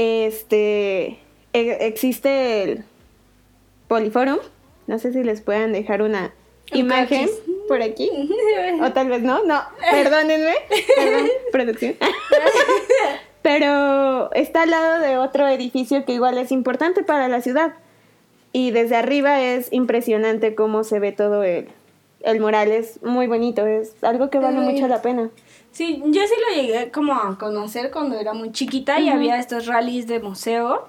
este, 0.00 1.18
e- 1.52 1.76
existe 1.80 2.62
el 2.62 2.84
Poliforum. 3.86 4.38
No 4.86 4.98
sé 4.98 5.12
si 5.12 5.22
les 5.22 5.42
puedan 5.42 5.72
dejar 5.72 6.00
una 6.00 6.32
Un 6.72 6.78
imagen 6.78 7.28
por 7.68 7.82
aquí. 7.82 8.10
O 8.82 8.92
tal 8.92 9.08
vez 9.08 9.20
no, 9.22 9.44
no, 9.44 9.60
perdónenme. 9.90 10.54
Perdón, 10.96 11.28
producción. 11.52 11.96
Pero 13.42 14.32
está 14.32 14.62
al 14.62 14.70
lado 14.70 15.00
de 15.00 15.18
otro 15.18 15.48
edificio 15.48 16.04
que 16.04 16.12
igual 16.12 16.38
es 16.38 16.50
importante 16.50 17.02
para 17.02 17.28
la 17.28 17.42
ciudad. 17.42 17.74
Y 18.52 18.70
desde 18.70 18.96
arriba 18.96 19.40
es 19.42 19.72
impresionante 19.72 20.54
cómo 20.54 20.82
se 20.82 20.98
ve 20.98 21.12
todo 21.12 21.44
el, 21.44 21.68
el 22.22 22.40
mural 22.40 22.70
es 22.70 23.02
muy 23.02 23.26
bonito, 23.26 23.66
es 23.66 23.92
algo 24.02 24.30
que 24.30 24.38
vale 24.38 24.60
mucho 24.60 24.88
la 24.88 25.02
pena. 25.02 25.30
Sí, 25.72 26.02
yo 26.06 26.22
sí 26.22 26.34
lo 26.48 26.62
llegué 26.62 26.90
como 26.90 27.14
a 27.14 27.38
conocer 27.38 27.90
cuando 27.90 28.18
era 28.18 28.32
muy 28.32 28.52
chiquita 28.52 28.98
y 28.98 29.08
había 29.08 29.38
estos 29.38 29.66
rallies 29.66 30.06
de 30.06 30.20
museo. 30.20 30.88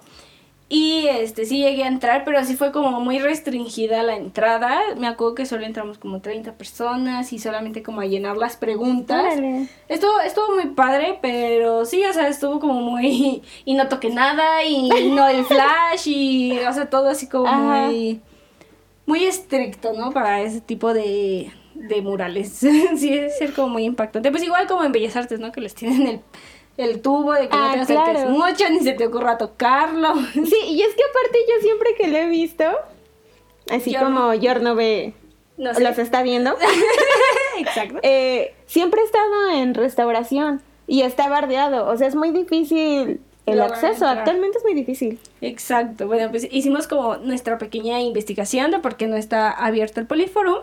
Y 0.73 1.07
este 1.07 1.43
sí 1.45 1.57
llegué 1.57 1.83
a 1.83 1.87
entrar, 1.87 2.23
pero 2.23 2.41
sí 2.45 2.55
fue 2.55 2.71
como 2.71 3.01
muy 3.01 3.19
restringida 3.19 4.03
la 4.03 4.15
entrada. 4.15 4.79
Me 4.97 5.05
acuerdo 5.07 5.35
que 5.35 5.45
solo 5.45 5.65
entramos 5.65 5.97
como 5.97 6.21
30 6.21 6.53
personas 6.53 7.33
y 7.33 7.39
solamente 7.39 7.83
como 7.83 7.99
a 7.99 8.05
llenar 8.05 8.37
las 8.37 8.55
preguntas. 8.55 9.21
Órale. 9.21 9.67
Estuvo, 9.89 10.21
estuvo 10.21 10.55
muy 10.55 10.67
padre, 10.67 11.19
pero 11.21 11.83
sí, 11.83 12.05
o 12.05 12.13
sea, 12.13 12.29
estuvo 12.29 12.61
como 12.61 12.75
muy... 12.75 13.41
Y 13.65 13.73
no 13.73 13.89
toqué 13.89 14.11
nada, 14.11 14.63
y 14.63 14.87
no 15.09 15.27
el 15.27 15.43
flash, 15.43 16.07
y... 16.07 16.57
O 16.59 16.71
sea, 16.71 16.89
todo 16.89 17.09
así 17.09 17.27
como 17.27 17.47
Ajá. 17.47 17.87
muy... 17.87 18.21
Muy 19.05 19.25
estricto, 19.25 19.91
¿no? 19.91 20.11
Para 20.11 20.39
ese 20.39 20.61
tipo 20.61 20.93
de, 20.93 21.51
de 21.87 22.01
murales. 22.01 22.49
sí, 22.97 23.13
es 23.17 23.37
ser 23.37 23.53
como 23.53 23.69
muy 23.69 23.83
impactante. 23.85 24.31
Pues 24.31 24.43
igual 24.43 24.67
como 24.67 24.83
en 24.83 24.91
Bellas 24.91 25.15
Artes, 25.15 25.39
¿no? 25.39 25.51
Que 25.51 25.61
les 25.61 25.73
tienen 25.75 26.07
el, 26.07 26.19
el 26.77 27.01
tubo 27.01 27.33
de 27.33 27.47
que 27.49 27.55
no 27.57 27.63
Ah, 27.69 27.71
te 27.73 27.79
acerques 27.81 28.11
claro. 28.13 28.29
mucho, 28.31 28.69
ni 28.69 28.79
se 28.79 28.93
te 28.93 29.05
ocurra 29.07 29.37
tocarlo. 29.37 30.13
Sí, 30.33 30.55
y 30.67 30.81
es 30.81 30.93
que 30.95 31.01
aparte 31.09 31.39
yo 31.47 31.61
siempre 31.61 31.89
que 31.97 32.07
lo 32.07 32.17
he 32.17 32.27
visto, 32.27 32.63
así 33.69 33.91
Yorno. 33.91 34.07
como 34.15 34.33
Yorno 34.33 34.75
ve, 34.75 35.13
No 35.57 35.73
sé. 35.73 35.83
los 35.83 35.97
está 35.99 36.23
viendo, 36.23 36.55
Exacto. 37.59 37.99
eh, 38.03 38.53
siempre 38.65 39.01
he 39.01 39.05
estado 39.05 39.49
en 39.55 39.73
restauración 39.73 40.61
y 40.87 41.01
está 41.03 41.29
bardeado, 41.29 41.87
o 41.87 41.97
sea, 41.97 42.07
es 42.07 42.15
muy 42.15 42.31
difícil 42.31 43.21
el 43.47 43.57
Lograr 43.57 43.73
acceso, 43.83 44.05
actualmente 44.07 44.57
es 44.59 44.63
muy 44.63 44.73
difícil. 44.75 45.19
Exacto. 45.41 46.05
Bueno, 46.07 46.29
pues 46.29 46.47
hicimos 46.51 46.87
como 46.87 47.17
nuestra 47.17 47.57
pequeña 47.57 47.99
investigación 47.99 48.69
de 48.71 48.79
por 48.79 48.97
qué 48.97 49.07
no 49.07 49.15
está 49.15 49.49
abierto 49.51 49.99
el 49.99 50.05
Poliforum. 50.05 50.59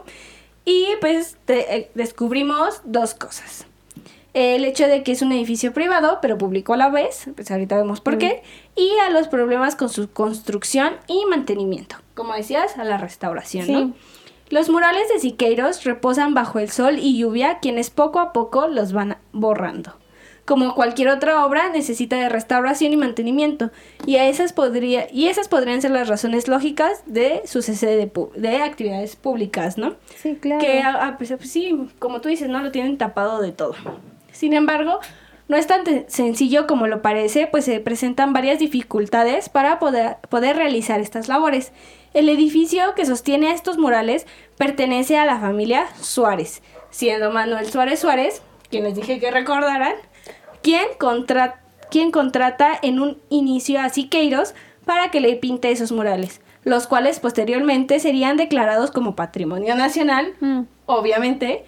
Y 0.69 0.87
pues 1.01 1.37
te- 1.47 1.75
eh, 1.77 1.91
descubrimos 1.95 2.83
dos 2.85 3.15
cosas. 3.15 3.65
El 4.35 4.67
hecho 4.67 4.87
de 4.87 5.03
que 5.03 5.13
es 5.13 5.23
un 5.23 5.33
edificio 5.33 5.73
privado, 5.73 6.19
pero 6.21 6.37
público 6.37 6.75
a 6.75 6.77
la 6.77 6.91
vez, 6.91 7.25
pues 7.35 7.51
ahorita 7.51 7.77
vemos 7.77 8.01
por 8.03 8.19
qué, 8.19 8.43
y 8.77 8.91
a 9.07 9.11
los 9.11 9.27
problemas 9.29 9.75
con 9.77 9.89
su 9.89 10.11
construcción 10.13 10.93
y 11.07 11.25
mantenimiento. 11.25 11.97
Como 12.15 12.35
decías, 12.35 12.77
a 12.77 12.85
la 12.85 12.99
restauración, 12.99 13.65
Sí. 13.67 13.73
¿no? 13.73 13.95
Los 14.51 14.69
murales 14.69 15.09
de 15.09 15.19
Siqueiros 15.21 15.85
reposan 15.85 16.35
bajo 16.35 16.59
el 16.59 16.71
sol 16.71 16.99
y 16.99 17.19
lluvia, 17.19 17.59
quienes 17.61 17.89
poco 17.91 18.19
a 18.21 18.33
poco 18.35 18.67
los 18.69 18.93
van 18.93 19.17
borrando. 19.33 19.95
Como 20.49 20.75
cualquier 20.75 21.11
otra 21.11 21.45
obra, 21.45 21.69
necesita 21.69 22.17
de 22.17 22.31
restauración 22.31 22.95
y 22.95 22.97
mantenimiento, 22.97 23.71
y, 24.07 24.17
a 24.17 24.27
esas, 24.27 24.55
podría, 24.55 25.07
y 25.13 25.27
esas 25.27 25.47
podrían 25.47 25.83
ser 25.83 25.91
las 25.91 26.09
razones 26.09 26.49
lógicas 26.49 27.03
de 27.05 27.43
su 27.45 27.61
cese 27.61 27.87
de, 27.87 28.11
de 28.35 28.57
actividades 28.63 29.15
públicas, 29.15 29.77
¿no? 29.77 29.97
Sí, 30.17 30.39
claro. 30.41 30.63
Que, 30.63 30.81
ah, 30.81 30.99
ah, 31.03 31.15
pues, 31.19 31.35
sí, 31.41 31.79
como 31.99 32.23
tú 32.23 32.31
dices, 32.31 32.49
no 32.49 32.63
lo 32.63 32.73
tienen 32.73 32.97
tapado 32.97 33.43
de 33.43 33.53
todo. 33.53 33.75
Sin 34.33 34.55
embargo, 34.55 35.01
no 35.49 35.59
es 35.59 35.67
tan 35.67 35.85
sencillo 36.09 36.67
como 36.67 36.87
lo 36.87 37.03
parece, 37.03 37.47
pues 37.47 37.67
se 37.67 37.79
presentan 37.81 38.33
varias 38.33 38.59
dificultades 38.59 39.51
para 39.51 39.79
poder, 39.79 40.17
poder 40.31 40.57
realizar 40.57 40.99
estas 40.99 41.29
labores. 41.29 41.73
El 42.15 42.31
edificio 42.31 42.95
que 42.95 43.05
sostiene 43.05 43.49
a 43.49 43.55
estos 43.55 43.77
murales 43.77 44.27
pertenece 44.57 45.19
a 45.19 45.27
la 45.27 45.39
familia 45.39 45.89
Suárez, 46.01 46.63
siendo 46.89 47.31
Manuel 47.33 47.67
Suárez 47.67 48.01
Suárez, 48.01 48.41
quien 48.71 48.85
les 48.85 48.95
dije 48.95 49.19
que 49.19 49.31
recordaran, 49.31 49.95
quien, 50.63 50.87
contra- 50.99 51.61
quien 51.91 52.11
contrata 52.11 52.79
en 52.83 53.01
un 53.01 53.19
inicio 53.31 53.81
a 53.81 53.89
Siqueiros 53.89 54.55
para 54.85 55.11
que 55.11 55.21
le 55.21 55.37
pinte 55.37 55.71
esos 55.71 55.93
murales, 55.93 56.41
los 56.65 56.87
cuales 56.87 57.21
posteriormente 57.21 58.01
serían 58.01 58.37
declarados 58.37 58.91
como 58.91 59.15
patrimonio 59.17 59.75
nacional, 59.75 60.35
Mm. 60.41 60.63
obviamente, 60.87 61.65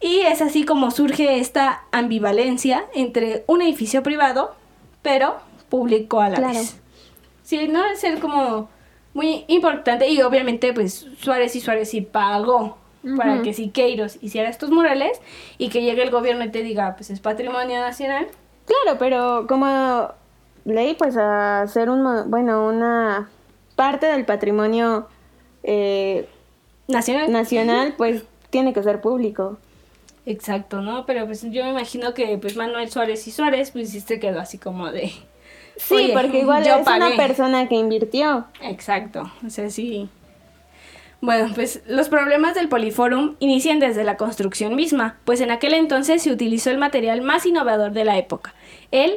y 0.00 0.20
es 0.20 0.40
así 0.42 0.64
como 0.64 0.90
surge 0.90 1.38
esta 1.38 1.84
ambivalencia 1.92 2.84
entre 2.94 3.44
un 3.46 3.62
edificio 3.62 4.02
privado, 4.02 4.54
pero 5.02 5.36
público 5.68 6.20
a 6.20 6.28
la 6.28 6.36
Claro. 6.36 6.54
vez. 6.54 6.76
Sí, 7.42 7.68
no 7.68 7.84
es 7.86 8.00
ser 8.00 8.18
como 8.20 8.68
muy 9.14 9.44
importante 9.48 10.08
y 10.08 10.22
obviamente 10.22 10.72
pues 10.72 11.06
Suárez 11.20 11.54
y 11.56 11.60
Suárez 11.60 11.90
sí 11.90 12.00
pagó 12.00 12.78
para 13.16 13.42
que 13.42 13.54
Siqueiros 13.54 14.18
hiciera 14.22 14.48
estos 14.48 14.70
murales 14.70 15.20
y 15.58 15.68
que 15.68 15.82
llegue 15.82 16.02
el 16.02 16.10
gobierno 16.10 16.44
y 16.44 16.50
te 16.50 16.62
diga 16.62 16.94
pues 16.96 17.10
es 17.10 17.20
patrimonio 17.20 17.80
nacional. 17.80 18.26
Claro, 18.66 18.98
pero 18.98 19.46
como 19.48 20.10
ley, 20.64 20.94
pues 20.94 21.16
a 21.16 21.66
ser 21.66 21.90
un, 21.90 22.30
bueno, 22.30 22.66
una 22.66 23.28
parte 23.76 24.06
del 24.06 24.24
patrimonio 24.24 25.06
eh, 25.62 26.28
Nacional. 26.88 27.30
nacional, 27.32 27.94
pues 27.96 28.24
tiene 28.50 28.72
que 28.72 28.82
ser 28.82 29.00
público. 29.00 29.58
Exacto, 30.26 30.80
¿no? 30.80 31.06
Pero 31.06 31.26
pues 31.26 31.42
yo 31.42 31.64
me 31.64 31.70
imagino 31.70 32.14
que 32.14 32.36
pues 32.38 32.56
Manuel 32.56 32.90
Suárez 32.90 33.26
y 33.26 33.30
Suárez 33.30 33.70
pues 33.70 33.90
sí 33.90 34.00
se 34.00 34.20
quedó 34.20 34.40
así 34.40 34.58
como 34.58 34.90
de... 34.92 35.12
Sí, 35.76 35.94
Oye, 35.94 36.12
porque 36.12 36.40
igual 36.40 36.62
yo 36.62 36.74
es 36.76 36.86
una 36.86 37.16
persona 37.16 37.66
que 37.66 37.74
invirtió. 37.76 38.44
Exacto, 38.60 39.30
o 39.46 39.48
sea, 39.48 39.70
sí. 39.70 40.10
Bueno, 41.22 41.52
pues 41.54 41.82
los 41.86 42.08
problemas 42.08 42.54
del 42.54 42.68
Poliforum 42.68 43.34
inician 43.40 43.78
desde 43.78 44.04
la 44.04 44.16
construcción 44.16 44.74
misma, 44.74 45.18
pues 45.24 45.40
en 45.42 45.50
aquel 45.50 45.74
entonces 45.74 46.22
se 46.22 46.32
utilizó 46.32 46.70
el 46.70 46.78
material 46.78 47.20
más 47.20 47.44
innovador 47.44 47.92
de 47.92 48.04
la 48.06 48.16
época, 48.16 48.54
el 48.90 49.16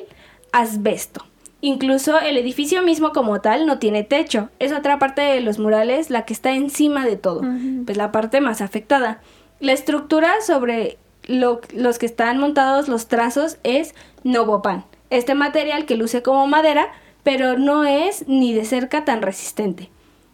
asbesto. 0.51 1.25
Incluso 1.61 2.19
el 2.19 2.37
edificio 2.37 2.81
mismo 2.83 3.13
como 3.13 3.39
tal 3.39 3.65
no 3.65 3.79
tiene 3.79 4.03
techo, 4.03 4.49
es 4.59 4.73
otra 4.73 4.99
parte 4.99 5.21
de 5.21 5.39
los 5.39 5.59
murales 5.59 6.09
la 6.09 6.25
que 6.25 6.33
está 6.33 6.51
encima 6.51 7.05
de 7.05 7.15
todo, 7.15 7.41
pues 7.85 7.95
la 7.97 8.11
parte 8.11 8.41
más 8.41 8.59
afectada. 8.61 9.21
La 9.61 9.71
estructura 9.71 10.33
sobre 10.45 10.97
lo- 11.25 11.61
los 11.73 11.99
que 11.99 12.05
están 12.05 12.37
montados 12.37 12.89
los 12.89 13.07
trazos 13.07 13.57
es 13.63 13.95
Novopan, 14.25 14.83
este 15.09 15.35
material 15.35 15.85
que 15.85 15.95
luce 15.95 16.21
como 16.21 16.47
madera, 16.47 16.89
pero 17.23 17.57
no 17.57 17.85
es 17.85 18.27
ni 18.27 18.53
de 18.53 18.65
cerca 18.65 19.05
tan 19.05 19.21
resistente. 19.21 19.89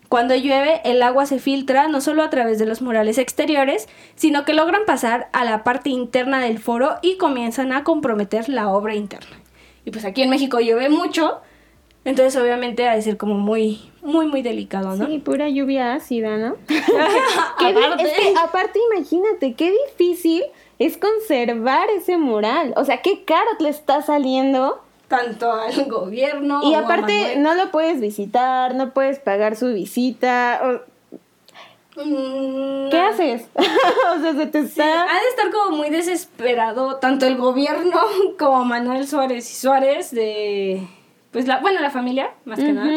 Cuando 0.09 0.35
llueve, 0.35 0.81
el 0.85 1.03
agua 1.03 1.27
se 1.27 1.37
filtra 1.37 1.87
no 1.87 2.01
solo 2.01 2.23
a 2.23 2.31
través 2.31 2.57
de 2.57 2.65
los 2.65 2.81
murales 2.81 3.19
exteriores, 3.19 3.87
sino 4.15 4.43
que 4.43 4.53
logran 4.53 4.81
pasar 4.87 5.29
a 5.33 5.45
la 5.45 5.63
parte 5.63 5.91
interna 5.91 6.41
del 6.41 6.57
foro 6.57 6.95
y 7.03 7.17
comienzan 7.17 7.71
a 7.71 7.83
comprometer 7.83 8.49
la 8.49 8.69
obra 8.69 8.95
interna. 8.95 9.39
Y 9.85 9.91
pues 9.91 10.05
aquí 10.05 10.23
en 10.23 10.31
México 10.31 10.59
llueve 10.59 10.89
mucho, 10.89 11.41
entonces 12.05 12.41
obviamente 12.41 12.89
ha 12.89 12.95
de 12.95 13.03
ser 13.03 13.17
como 13.17 13.35
muy, 13.35 13.91
muy, 14.01 14.25
muy 14.25 14.41
delicado, 14.41 14.95
¿no? 14.95 15.05
Sí, 15.05 15.19
pura 15.19 15.47
lluvia 15.47 15.93
ácida, 15.93 16.37
¿no? 16.37 16.55
Aparte. 17.59 18.03
es 18.03 18.11
que 18.13 18.33
aparte 18.35 18.79
imagínate, 18.91 19.53
qué 19.53 19.73
difícil 19.87 20.43
es 20.79 20.97
conservar 20.97 21.87
ese 21.91 22.17
mural. 22.17 22.73
O 22.77 22.85
sea, 22.85 23.03
qué 23.03 23.25
caro 23.25 23.49
le 23.59 23.69
está 23.69 24.01
saliendo. 24.01 24.81
Tanto 25.09 25.51
al 25.51 25.85
gobierno. 25.89 26.61
Y 26.63 26.75
aparte 26.75 27.35
no 27.37 27.53
lo 27.55 27.69
puedes 27.71 27.99
visitar, 27.99 28.75
no 28.75 28.93
puedes 28.93 29.19
pagar 29.19 29.57
su 29.57 29.73
visita. 29.73 30.61
o- 30.63 30.89
Mm, 32.01 32.89
¿Qué 32.89 32.97
haces? 32.97 33.47
o 33.55 34.21
sea, 34.21 34.33
se 34.33 34.45
te 34.45 34.65
Sí, 34.67 34.79
ha 34.79 35.05
de 35.05 35.27
estar 35.31 35.51
como 35.51 35.75
muy 35.75 35.89
desesperado 35.89 36.95
tanto 36.95 37.25
el 37.25 37.35
gobierno 37.35 37.99
como 38.39 38.63
Manuel 38.63 39.05
Suárez 39.05 39.51
y 39.51 39.55
Suárez 39.55 40.11
de 40.11 40.87
pues 41.31 41.45
la 41.47 41.59
bueno 41.59 41.81
la 41.81 41.89
familia 41.91 42.31
más 42.45 42.57
que 42.59 42.71
nada 42.71 42.87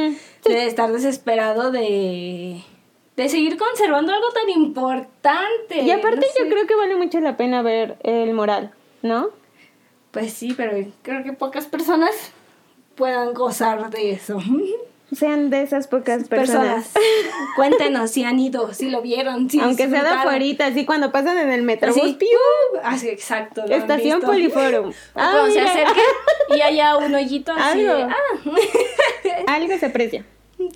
de 0.45 0.67
estar 0.67 0.93
desesperado 0.93 1.73
de 1.73 2.63
de 3.17 3.29
seguir 3.29 3.57
conservando 3.59 4.13
algo 4.13 4.29
tan 4.29 4.49
importante 4.51 5.83
Y 5.83 5.91
aparte 5.91 6.17
no 6.19 6.23
yo 6.39 6.45
sé. 6.45 6.49
creo 6.49 6.67
que 6.69 6.77
vale 6.77 6.95
mucho 6.95 7.19
la 7.21 7.37
pena 7.37 7.61
ver 7.63 7.97
el 8.05 8.33
mural, 8.35 8.73
¿no? 9.03 9.31
Pues 10.13 10.33
sí 10.33 10.55
pero 10.57 10.73
creo 11.03 11.25
que 11.25 11.33
pocas 11.33 11.67
personas 11.67 12.15
puedan 12.95 13.35
gozar 13.35 13.91
de 13.91 14.13
eso 14.13 14.39
Sean 15.13 15.51
de 15.51 15.63
esas 15.63 15.89
pocas 15.89 16.27
personas. 16.27 16.91
cuéntenos 17.57 18.11
si 18.11 18.25
han 18.25 18.39
ido 18.41 18.73
si 18.73 18.89
lo 18.89 19.03
vieron 19.03 19.51
si 19.51 19.61
Aunque 19.61 19.87
sea 19.89 20.03
de 20.03 20.09
afuera, 20.09 20.67
así 20.67 20.87
cuando 20.87 21.13
pasan 21.13 21.37
en 21.37 21.51
el 21.51 21.63
metrobús. 21.63 21.99
Así. 21.99 22.19
¡uh! 22.23 22.79
así 22.83 23.09
exacto 23.09 23.63
Estación. 23.69 24.23
Poliforum. 24.23 24.93
Ah, 25.15 25.47
se 25.53 25.61
acerquen 25.61 26.05
y 26.57 26.63
haya 26.63 26.97
un 26.97 27.15
hoyito 27.15 27.53
así 27.53 27.83
de, 27.83 27.91
Algo. 27.91 28.11
ah. 28.11 29.45
Algo 29.49 29.77
se 29.79 29.87
aprecia. 29.87 30.25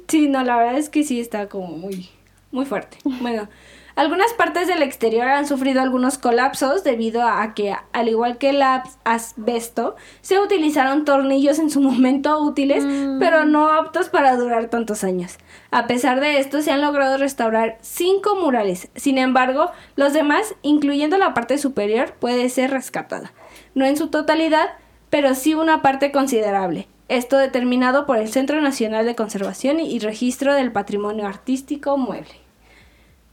Sí, 0.09 0.29
no, 0.29 0.44
la 0.44 0.57
verdad 0.57 0.79
es 0.79 0.90
que 0.90 1.03
sí 1.03 1.18
está 1.18 1.49
como 1.49 1.68
muy, 1.68 2.11
muy 2.51 2.66
fuerte. 2.66 2.99
Bueno, 3.05 3.49
algunas 3.97 4.33
partes 4.35 4.69
del 4.69 4.83
exterior 4.83 5.27
han 5.27 5.47
sufrido 5.47 5.81
algunos 5.81 6.19
colapsos 6.19 6.85
debido 6.85 7.23
a 7.27 7.55
que, 7.55 7.75
al 7.93 8.09
igual 8.09 8.39
que 8.39 8.51
el 8.51 8.63
as- 8.63 8.99
asbesto, 9.05 9.97
se 10.21 10.39
utilizaron 10.39 11.05
tornillos 11.05 11.59
en 11.59 11.71
su 11.71 11.81
momento 11.91 12.39
útiles, 12.41 12.85
Mm. 12.85 13.19
pero 13.19 13.45
no 13.45 13.73
aptos 13.73 14.09
para 14.11 14.37
durar 14.37 14.69
tantos 14.69 15.03
años. 15.03 15.39
A 15.71 15.87
pesar 15.87 16.21
de 16.21 16.39
esto, 16.39 16.63
se 16.63 16.71
han 16.71 16.83
logrado 16.83 17.17
restaurar 17.19 17.79
cinco 17.81 18.37
murales. 18.37 18.89
Sin 18.95 19.19
embargo, 19.19 19.71
los 19.97 20.13
demás, 20.13 20.55
incluyendo 20.63 21.19
la 21.19 21.35
parte 21.35 21.59
superior, 21.59 22.13
puede 22.21 22.49
ser 22.51 22.71
rescatada. 22.71 23.33
No 23.75 23.85
en 23.87 23.97
su 23.97 24.09
totalidad, 24.09 24.69
pero 25.11 25.35
sí 25.35 25.55
una 25.55 25.83
parte 25.83 26.13
considerable. 26.13 26.87
Esto 27.09 27.37
determinado 27.39 28.05
por 28.07 28.19
el 28.19 28.29
Centro 28.29 28.61
Nacional 28.61 29.07
de 29.07 29.15
Conservación 29.15 29.81
y 29.81 29.99
Registro 30.01 30.55
del 30.55 30.73
Patrimonio 30.73 31.27
Artístico 31.27 31.97
Mueble. 31.97 32.46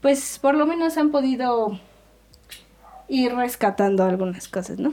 Pues 0.03 0.37
por 0.37 0.55
lo 0.55 0.67
menos 0.67 0.97
han 0.97 1.11
podido 1.11 1.79
ir 3.07 3.33
rescatando 3.33 4.03
algunas 4.03 4.49
cosas, 4.49 4.77
¿no? 4.77 4.91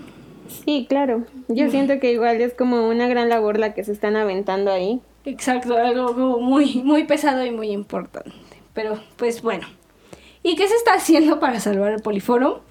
Sí, 0.64 0.86
claro. 0.88 1.24
Yo 1.48 1.68
siento 1.68 1.98
que 1.98 2.12
igual 2.12 2.40
es 2.40 2.54
como 2.54 2.88
una 2.88 3.08
gran 3.08 3.28
labor 3.28 3.58
la 3.58 3.74
que 3.74 3.82
se 3.82 3.90
están 3.90 4.14
aventando 4.14 4.70
ahí. 4.70 5.00
Exacto, 5.24 5.76
algo 5.76 6.38
muy, 6.38 6.82
muy 6.84 7.04
pesado 7.04 7.44
y 7.44 7.50
muy 7.50 7.70
importante. 7.70 8.32
Pero, 8.72 9.00
pues 9.16 9.42
bueno. 9.42 9.66
¿Y 10.44 10.54
qué 10.54 10.68
se 10.68 10.76
está 10.76 10.94
haciendo 10.94 11.40
para 11.40 11.58
salvar 11.58 11.92
el 11.92 12.02
Poliforo? 12.02 12.62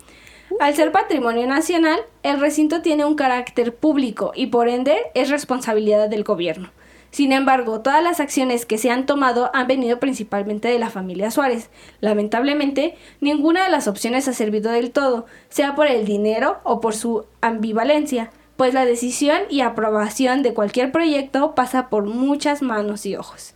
Al 0.62 0.74
ser 0.76 0.94
patrimonio 0.94 1.46
nacional, 1.46 2.00
el 2.24 2.40
recinto 2.40 2.82
tiene 2.82 3.04
un 3.04 3.16
carácter 3.16 3.76
público 3.76 4.32
y 4.34 4.48
por 4.48 4.70
ende 4.70 4.98
es 5.14 5.30
responsabilidad 5.30 6.08
del 6.08 6.24
gobierno. 6.24 6.72
Sin 7.12 7.32
embargo, 7.32 7.82
todas 7.82 8.04
las 8.04 8.20
acciones 8.20 8.66
que 8.66 8.78
se 8.78 8.92
han 8.92 9.06
tomado 9.06 9.50
han 9.54 9.68
venido 9.68 10.00
principalmente 10.00 10.68
de 10.68 10.80
la 10.80 10.90
familia 10.90 11.32
Suárez. 11.32 11.70
Lamentablemente, 12.02 12.96
ninguna 13.20 13.64
de 13.64 13.72
las 13.72 13.88
opciones 13.88 14.28
ha 14.28 14.34
servido 14.34 14.72
del 14.72 14.92
todo, 14.92 15.26
sea 15.50 15.76
por 15.76 15.88
el 15.88 16.06
dinero 16.06 16.60
o 16.64 16.82
por 16.82 16.94
su 16.96 17.26
ambivalencia, 17.42 18.32
pues 18.58 18.74
la 18.74 18.86
decisión 18.86 19.40
y 19.50 19.62
aprobación 19.62 20.44
de 20.44 20.54
cualquier 20.54 20.92
proyecto 20.92 21.56
pasa 21.56 21.90
por 21.90 22.06
muchas 22.06 22.62
manos 22.62 23.06
y 23.06 23.16
ojos. 23.16 23.56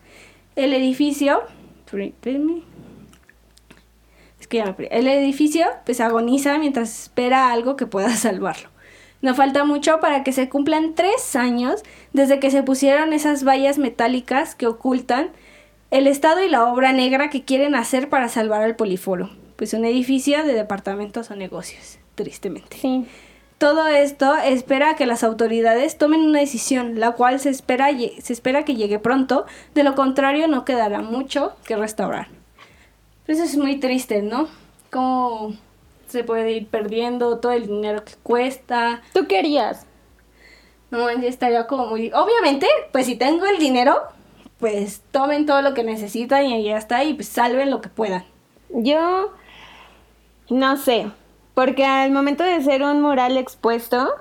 El 0.56 0.74
edificio... 0.74 1.42
El 4.90 5.08
edificio 5.08 5.66
pues 5.86 6.00
agoniza 6.00 6.58
mientras 6.58 7.04
espera 7.04 7.52
algo 7.52 7.76
que 7.76 7.88
pueda 7.88 8.10
salvarlo. 8.16 8.73
No 9.24 9.34
falta 9.36 9.64
mucho 9.64 10.02
para 10.02 10.22
que 10.22 10.34
se 10.34 10.50
cumplan 10.50 10.96
tres 10.96 11.38
años 11.38 11.82
desde 12.12 12.42
que 12.42 12.52
se 12.52 12.62
pusieron 12.62 13.14
esas 13.14 13.46
vallas 13.46 13.78
metálicas 13.78 14.54
que 14.54 14.68
ocultan 14.68 15.30
el 15.92 16.08
estado 16.08 16.44
y 16.44 16.50
la 16.50 16.66
obra 16.66 16.92
negra 16.92 17.30
que 17.30 17.46
quieren 17.46 17.74
hacer 17.74 18.10
para 18.10 18.28
salvar 18.28 18.62
al 18.64 18.76
poliforo. 18.76 19.30
Pues 19.56 19.74
un 19.74 19.86
edificio 19.86 20.44
de 20.44 20.54
departamentos 20.54 21.32
o 21.32 21.38
negocios, 21.38 22.00
tristemente. 22.16 22.76
Sí. 22.78 23.06
Todo 23.60 23.88
esto 23.88 24.36
espera 24.36 24.98
que 24.98 25.06
las 25.06 25.24
autoridades 25.24 25.98
tomen 25.98 26.20
una 26.20 26.40
decisión, 26.40 27.00
la 27.00 27.14
cual 27.14 27.40
se 27.40 27.50
espera, 27.50 27.92
se 28.22 28.34
espera 28.34 28.66
que 28.66 28.76
llegue 28.76 29.00
pronto, 29.00 29.46
de 29.74 29.86
lo 29.86 29.96
contrario 29.96 30.50
no 30.50 30.66
quedará 30.66 31.02
mucho 31.02 31.54
que 31.66 31.78
restaurar. 31.78 32.28
Pues 33.26 33.40
eso 33.40 33.48
es 33.48 33.58
muy 33.58 33.78
triste, 33.78 34.22
¿no? 34.22 34.50
Como 34.92 35.56
se 36.14 36.24
puede 36.24 36.52
ir 36.52 36.68
perdiendo 36.68 37.40
todo 37.40 37.52
el 37.52 37.68
dinero 37.68 38.06
que 38.06 38.14
cuesta. 38.24 39.02
¿Tú 39.14 39.28
querías? 39.28 39.86
No, 40.92 41.12
ya 41.12 41.28
estaría 41.28 41.66
como 41.66 41.88
muy... 41.88 42.12
Obviamente, 42.14 42.68
pues 42.92 43.08
si 43.08 43.16
tengo 43.16 43.46
el 43.46 43.58
dinero, 43.58 44.00
pues 44.60 45.02
tomen 45.12 45.46
todo 45.46 45.62
lo 45.62 45.74
que 45.74 45.84
necesitan 45.84 46.46
y 46.46 46.64
ya 46.64 46.78
está 46.78 47.04
y 47.04 47.16
pues 47.16 47.28
salven 47.28 47.72
lo 47.72 47.82
que 47.82 47.90
puedan. 47.90 48.24
Yo 48.70 49.34
no 50.50 50.78
sé, 50.78 51.12
porque 51.56 51.86
al 51.86 52.12
momento 52.12 52.44
de 52.44 52.62
ser 52.62 52.84
un 52.84 53.02
mural 53.02 53.38
expuesto, 53.38 54.14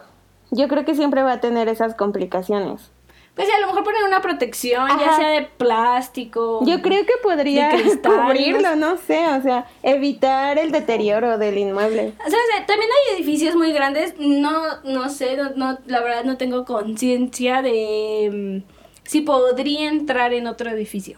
yo 0.50 0.68
creo 0.68 0.84
que 0.84 0.94
siempre 0.94 1.22
va 1.22 1.32
a 1.32 1.40
tener 1.40 1.68
esas 1.68 1.94
complicaciones. 1.94 2.91
Pues 3.34 3.48
a 3.48 3.60
lo 3.60 3.68
mejor 3.68 3.82
poner 3.82 4.04
una 4.04 4.20
protección, 4.20 4.86
ya 5.00 5.16
sea 5.16 5.30
de 5.30 5.42
plástico. 5.42 6.60
Yo 6.66 6.82
creo 6.82 7.06
que 7.06 7.14
podría 7.22 7.70
cubrirlo, 8.02 8.76
no 8.76 8.98
sé, 8.98 9.26
o 9.26 9.40
sea, 9.40 9.66
evitar 9.82 10.58
el 10.58 10.70
deterioro 10.70 11.38
del 11.38 11.56
inmueble. 11.56 12.12
O 12.26 12.30
sea, 12.30 12.38
también 12.66 12.90
hay 12.90 13.16
edificios 13.16 13.54
muy 13.54 13.72
grandes, 13.72 14.14
no, 14.18 14.82
no 14.84 15.08
sé, 15.08 15.38
no, 15.56 15.78
la 15.86 16.00
verdad 16.00 16.24
no 16.24 16.36
tengo 16.36 16.66
conciencia 16.66 17.62
de 17.62 18.62
mm, 18.64 18.70
si 19.04 19.22
podría 19.22 19.88
entrar 19.88 20.34
en 20.34 20.46
otro 20.46 20.68
edificio. 20.68 21.16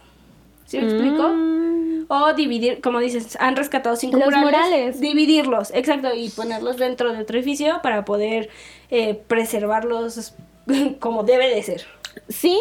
¿Sí 0.66 0.78
me 0.78 0.84
explico? 0.84 1.28
Mm. 1.28 2.06
O 2.08 2.32
dividir, 2.34 2.80
como 2.80 3.00
dices, 3.00 3.36
han 3.40 3.56
rescatado 3.56 3.96
cinco 3.96 4.18
Los 4.18 4.36
murales, 4.36 5.00
Dividirlos, 5.00 5.72
exacto, 5.74 6.14
y 6.14 6.28
ponerlos 6.28 6.76
dentro 6.76 7.12
de 7.12 7.22
otro 7.22 7.36
edificio 7.38 7.80
para 7.82 8.04
poder 8.04 8.50
eh, 8.90 9.14
preservarlos 9.26 10.34
como 11.00 11.24
debe 11.24 11.48
de 11.52 11.62
ser. 11.64 11.86
Sí, 12.28 12.60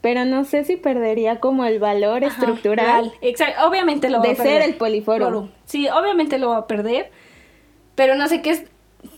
pero 0.00 0.24
no 0.24 0.44
sé 0.44 0.64
si 0.64 0.76
perdería 0.76 1.40
como 1.40 1.64
el 1.64 1.78
valor 1.78 2.24
estructural. 2.24 3.12
Exacto, 3.20 3.66
obviamente 3.66 4.10
lo 4.10 4.18
va 4.18 4.24
a 4.24 4.34
perder. 4.34 4.46
De 4.46 4.52
ser 4.52 4.62
el 4.62 4.76
poliforo. 4.76 5.48
Sí, 5.64 5.88
obviamente 5.88 6.38
lo 6.38 6.50
va 6.50 6.58
a 6.58 6.66
perder, 6.66 7.10
pero 7.94 8.14
no 8.14 8.28
sé 8.28 8.42
qué 8.42 8.50
es, 8.50 8.64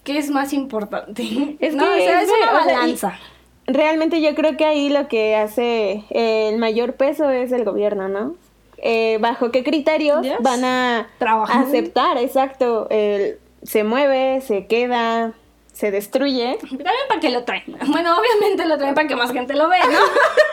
qué 0.05 0.19
es 0.19 0.31
más 0.31 0.53
importante. 0.53 1.23
Es 1.61 1.75
no, 1.75 1.85
que 1.85 2.05
es, 2.05 2.29
una 2.43 2.53
balanza. 2.53 3.19
realmente 3.67 4.21
yo 4.21 4.35
creo 4.35 4.57
que 4.57 4.65
ahí 4.65 4.91
lo 4.91 5.09
que 5.09 5.37
hace 5.37 6.05
el 6.11 6.59
mayor 6.59 6.95
peso 6.95 7.31
es 7.31 7.53
el 7.53 7.65
gobierno, 7.65 8.09
¿no? 8.09 8.35
Eh, 8.81 9.19
bajo 9.21 9.51
qué 9.51 9.65
criterios 9.65 10.25
van 10.41 10.65
a 10.65 11.09
aceptar, 11.49 12.17
exacto, 12.17 12.87
el, 12.91 13.39
se 13.65 13.83
mueve, 13.83 14.41
se 14.41 14.67
queda, 14.67 15.33
se 15.79 15.93
destruye. 15.93 16.59
También 16.61 17.07
para 17.09 17.21
que 17.21 17.31
lo 17.31 17.45
traen. 17.45 17.77
Bueno, 17.87 18.19
obviamente 18.19 18.67
lo 18.67 18.77
traen 18.79 18.97
para 18.97 19.07
que 19.07 19.15
más 19.15 19.31
gente 19.31 19.55
lo 19.55 19.69
vea, 19.69 19.87
¿no? 19.87 20.01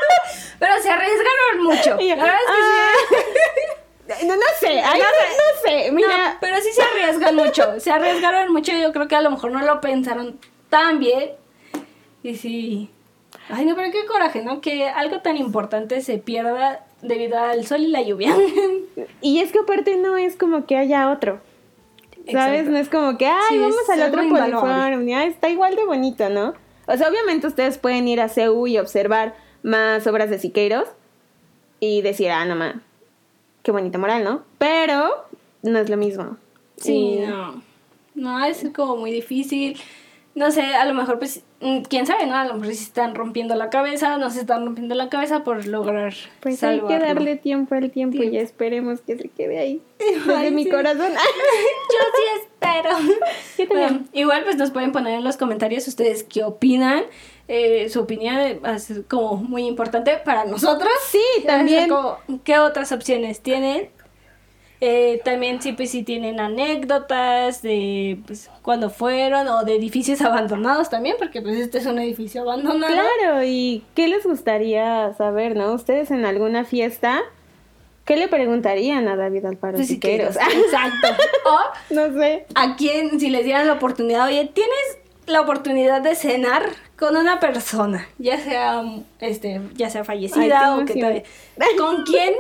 Pero 0.59 0.73
se 0.83 0.91
arriesgaron 0.91 1.63
mucho. 1.63 1.97
La 1.97 2.15
verdad 2.15 2.35
es 2.35 2.51
que 2.51 4.13
sí. 4.13 4.21
Ah, 4.23 4.23
no, 4.23 4.35
sé, 4.59 4.83
no, 4.83 5.61
sé, 5.63 5.91
mira. 5.91 6.38
pero 6.39 6.57
sí 6.57 6.69
se 6.71 6.83
arriesgan 6.83 7.35
mucho, 7.35 7.79
se 7.79 7.89
arriesgaron 7.89 8.53
mucho 8.53 8.71
yo 8.71 8.93
creo 8.93 9.07
que 9.07 9.15
a 9.15 9.21
lo 9.21 9.31
mejor 9.31 9.49
no 9.49 9.63
lo 9.63 9.81
pensaron 9.81 10.39
tan 10.69 10.99
bien. 10.99 11.31
Y 12.21 12.35
sí. 12.35 12.91
Ay, 13.49 13.65
no, 13.65 13.75
pero 13.75 13.91
qué 13.91 14.05
coraje, 14.05 14.43
¿no? 14.43 14.61
Que 14.61 14.88
algo 14.88 15.21
tan 15.21 15.38
importante 15.38 16.01
se 16.01 16.19
pierda 16.19 16.85
debido 17.01 17.39
al 17.39 17.65
sol 17.65 17.81
y 17.81 17.88
la 17.88 18.03
lluvia. 18.03 18.35
Y 19.21 19.39
es 19.39 19.51
que 19.51 19.59
aparte 19.59 19.95
no 19.95 20.17
es 20.17 20.35
como 20.35 20.67
que 20.67 20.77
haya 20.77 21.09
otro. 21.09 21.41
¿Sabes? 22.31 22.67
No 22.67 22.77
es 22.77 22.89
como 22.89 23.17
que, 23.17 23.27
ay, 23.27 23.59
vamos 23.59 23.89
al 23.89 24.01
otro 24.03 24.27
poliforum, 24.27 25.05
ya 25.05 25.25
está 25.25 25.49
igual 25.49 25.75
de 25.75 25.85
bonito, 25.85 26.29
¿no? 26.29 26.53
O 26.88 26.97
sea, 26.97 27.09
obviamente 27.09 27.47
ustedes 27.47 27.77
pueden 27.77 28.07
ir 28.07 28.21
a 28.21 28.29
CEU 28.29 28.67
y 28.67 28.77
observar 28.77 29.35
más 29.63 30.05
obras 30.07 30.29
de 30.29 30.39
Siqueiros 30.39 30.88
y 31.79 32.01
decir, 32.01 32.31
ah, 32.31 32.45
no 32.45 32.55
más, 32.55 32.75
qué 33.63 33.71
bonito 33.71 33.99
moral, 33.99 34.23
¿no? 34.23 34.43
Pero 34.57 35.25
no 35.63 35.79
es 35.79 35.89
lo 35.89 35.97
mismo. 35.97 36.38
Sí, 36.77 37.19
no. 37.19 37.61
No, 38.15 38.45
es 38.45 38.65
como 38.73 38.97
muy 38.97 39.11
difícil 39.11 39.77
no 40.35 40.51
sé, 40.51 40.61
a 40.61 40.85
lo 40.85 40.93
mejor 40.93 41.17
pues, 41.17 41.41
quién 41.89 42.06
sabe, 42.06 42.25
¿no? 42.28 42.36
A 42.36 42.45
lo 42.45 42.56
mejor 42.56 42.67
si 42.67 42.75
se 42.75 42.84
están 42.84 43.15
rompiendo 43.15 43.56
la 43.56 43.69
cabeza, 43.69 44.17
no 44.17 44.30
se 44.30 44.41
están 44.41 44.65
rompiendo 44.65 44.95
la 44.95 45.10
cabeza 45.10 45.43
por 45.43 45.65
lograr 45.65 46.13
Pues 46.39 46.63
hay 46.63 46.82
que 46.82 46.99
darle 46.99 47.36
tiempo 47.36 47.75
al 47.75 47.91
tiempo, 47.91 48.21
y 48.21 48.38
esperemos 48.38 49.01
que 49.01 49.17
se 49.17 49.30
quede 49.30 49.60
ahí. 49.60 49.82
Desde 49.99 50.51
mi 50.51 50.69
corazón. 50.69 51.12
Yo 51.13 51.99
sí 52.15 52.41
espero. 52.41 52.89
Yo 53.58 53.67
también. 53.67 54.10
igual 54.13 54.43
pues 54.43 54.56
nos 54.58 54.71
pueden 54.71 54.91
poner 54.91 55.15
en 55.15 55.23
los 55.23 55.38
comentarios 55.38 55.88
ustedes 55.88 56.23
qué 56.23 56.43
opinan. 56.43 57.04
Eh, 57.47 57.89
su 57.89 58.01
opinión 58.01 58.38
es 58.38 58.91
como 59.08 59.38
muy 59.38 59.67
importante 59.67 60.17
para 60.23 60.45
nosotros. 60.45 60.91
Sí, 61.10 61.43
también. 61.45 61.89
¿Qué 62.43 62.58
otras 62.58 62.91
opciones 62.91 63.41
tienen? 63.41 63.89
Eh, 64.81 65.21
también 65.23 65.61
sí, 65.61 65.71
pues 65.71 65.91
sí 65.91 66.03
tienen 66.03 66.39
anécdotas 66.39 67.61
de 67.61 68.19
pues, 68.25 68.49
cuando 68.61 68.89
fueron 68.89 69.47
o 69.47 69.63
de 69.63 69.75
edificios 69.75 70.21
abandonados 70.21 70.89
también, 70.89 71.15
porque 71.17 71.41
pues 71.41 71.57
este 71.57 71.77
es 71.77 71.85
un 71.85 71.99
edificio 71.99 72.41
abandonado. 72.41 72.93
Claro, 72.93 73.43
y 73.43 73.83
¿qué 73.95 74.07
les 74.07 74.25
gustaría 74.25 75.13
saber, 75.13 75.55
no? 75.55 75.73
Ustedes 75.73 76.11
en 76.11 76.25
alguna 76.25 76.65
fiesta, 76.65 77.21
¿qué 78.03 78.17
le 78.17 78.27
preguntarían 78.27 79.07
a 79.07 79.15
David 79.15 79.45
Alfaro 79.45 79.77
pues 79.77 79.88
Siqueiros? 79.88 80.35
Exacto. 80.35 81.07
O, 81.47 81.93
no 81.93 82.11
sé. 82.19 82.47
¿A 82.55 82.75
quién, 82.75 83.19
si 83.19 83.29
les 83.29 83.45
dieran 83.45 83.67
la 83.67 83.73
oportunidad, 83.73 84.25
oye, 84.25 84.49
tienes 84.51 84.97
la 85.27 85.41
oportunidad 85.41 86.01
de 86.01 86.15
cenar 86.15 86.63
con 86.97 87.17
una 87.17 87.39
persona, 87.39 88.07
ya 88.17 88.39
sea 88.39 88.83
este, 89.19 89.61
ya 89.75 89.91
sea 89.91 90.03
fallecida 90.03 90.75
o 90.75 90.85
que 90.85 90.93
te... 90.93 91.23
¿Con 91.77 92.03
quién 92.03 92.33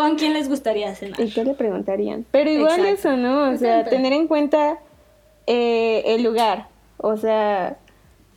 ¿Con 0.00 0.16
quién 0.16 0.32
les 0.32 0.48
gustaría 0.48 0.94
cenar? 0.94 1.20
¿Y 1.20 1.30
qué 1.30 1.44
le 1.44 1.52
preguntarían? 1.52 2.24
Pero 2.30 2.48
igual 2.48 2.86
eso, 2.86 3.18
¿no? 3.18 3.50
O 3.50 3.56
sea, 3.58 3.84
tener 3.84 4.14
en 4.14 4.28
cuenta 4.28 4.78
eh, 5.46 6.02
el 6.06 6.22
lugar. 6.22 6.68
O 6.96 7.18
sea, 7.18 7.76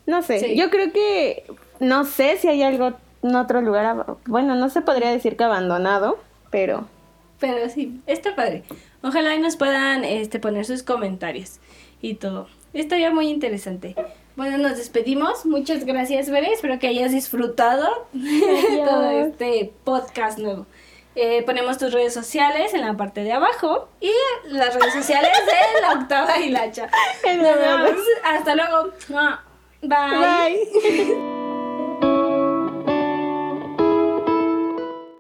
no 0.06 0.22
sé. 0.24 0.58
Yo 0.58 0.70
creo 0.70 0.92
que 0.92 1.46
no 1.80 2.04
sé 2.04 2.36
si 2.36 2.50
hay 2.50 2.64
algo 2.64 2.92
en 3.22 3.36
otro 3.38 3.62
lugar. 3.62 4.18
Bueno, 4.26 4.56
no 4.56 4.70
se 4.70 4.82
podría 4.82 5.10
decir 5.10 5.38
que 5.38 5.46
abandonado, 5.46 6.20
pero. 6.50 6.86
Pero 7.40 7.70
sí, 7.70 8.02
está 8.08 8.36
padre. 8.36 8.64
Ojalá 9.02 9.34
y 9.34 9.40
nos 9.40 9.56
puedan 9.56 10.04
este, 10.04 10.40
poner 10.40 10.66
sus 10.66 10.84
comentarios 10.84 11.62
y 12.02 12.16
todo. 12.16 12.50
Estaría 12.74 13.10
muy 13.10 13.30
interesante. 13.30 13.96
Bueno, 14.36 14.58
nos 14.58 14.78
despedimos. 14.78 15.46
Muchas 15.46 15.86
gracias, 15.86 16.30
Bere. 16.30 16.52
Espero 16.52 16.78
que 16.78 16.88
hayas 16.88 17.14
disfrutado 17.14 17.88
todo 18.86 19.12
este 19.12 19.72
podcast 19.86 20.40
nuevo. 20.40 20.66
Eh, 21.16 21.44
ponemos 21.44 21.78
tus 21.78 21.94
redes 21.94 22.14
sociales 22.14 22.74
en 22.74 22.82
la 22.82 22.98
parte 22.98 23.24
de 23.24 23.34
abajo 23.34 23.88
y 24.02 24.12
las 24.48 24.74
redes 24.74 24.94
sociales 24.94 25.32
de 25.46 25.82
la 25.82 25.94
octava 26.02 26.40
hilacha. 26.40 26.90
Nos 27.24 27.60
vemos. 27.60 27.92
Hasta 28.24 28.56
luego. 28.56 28.92
Bye. 29.82 29.90
Bye. 30.20 31.34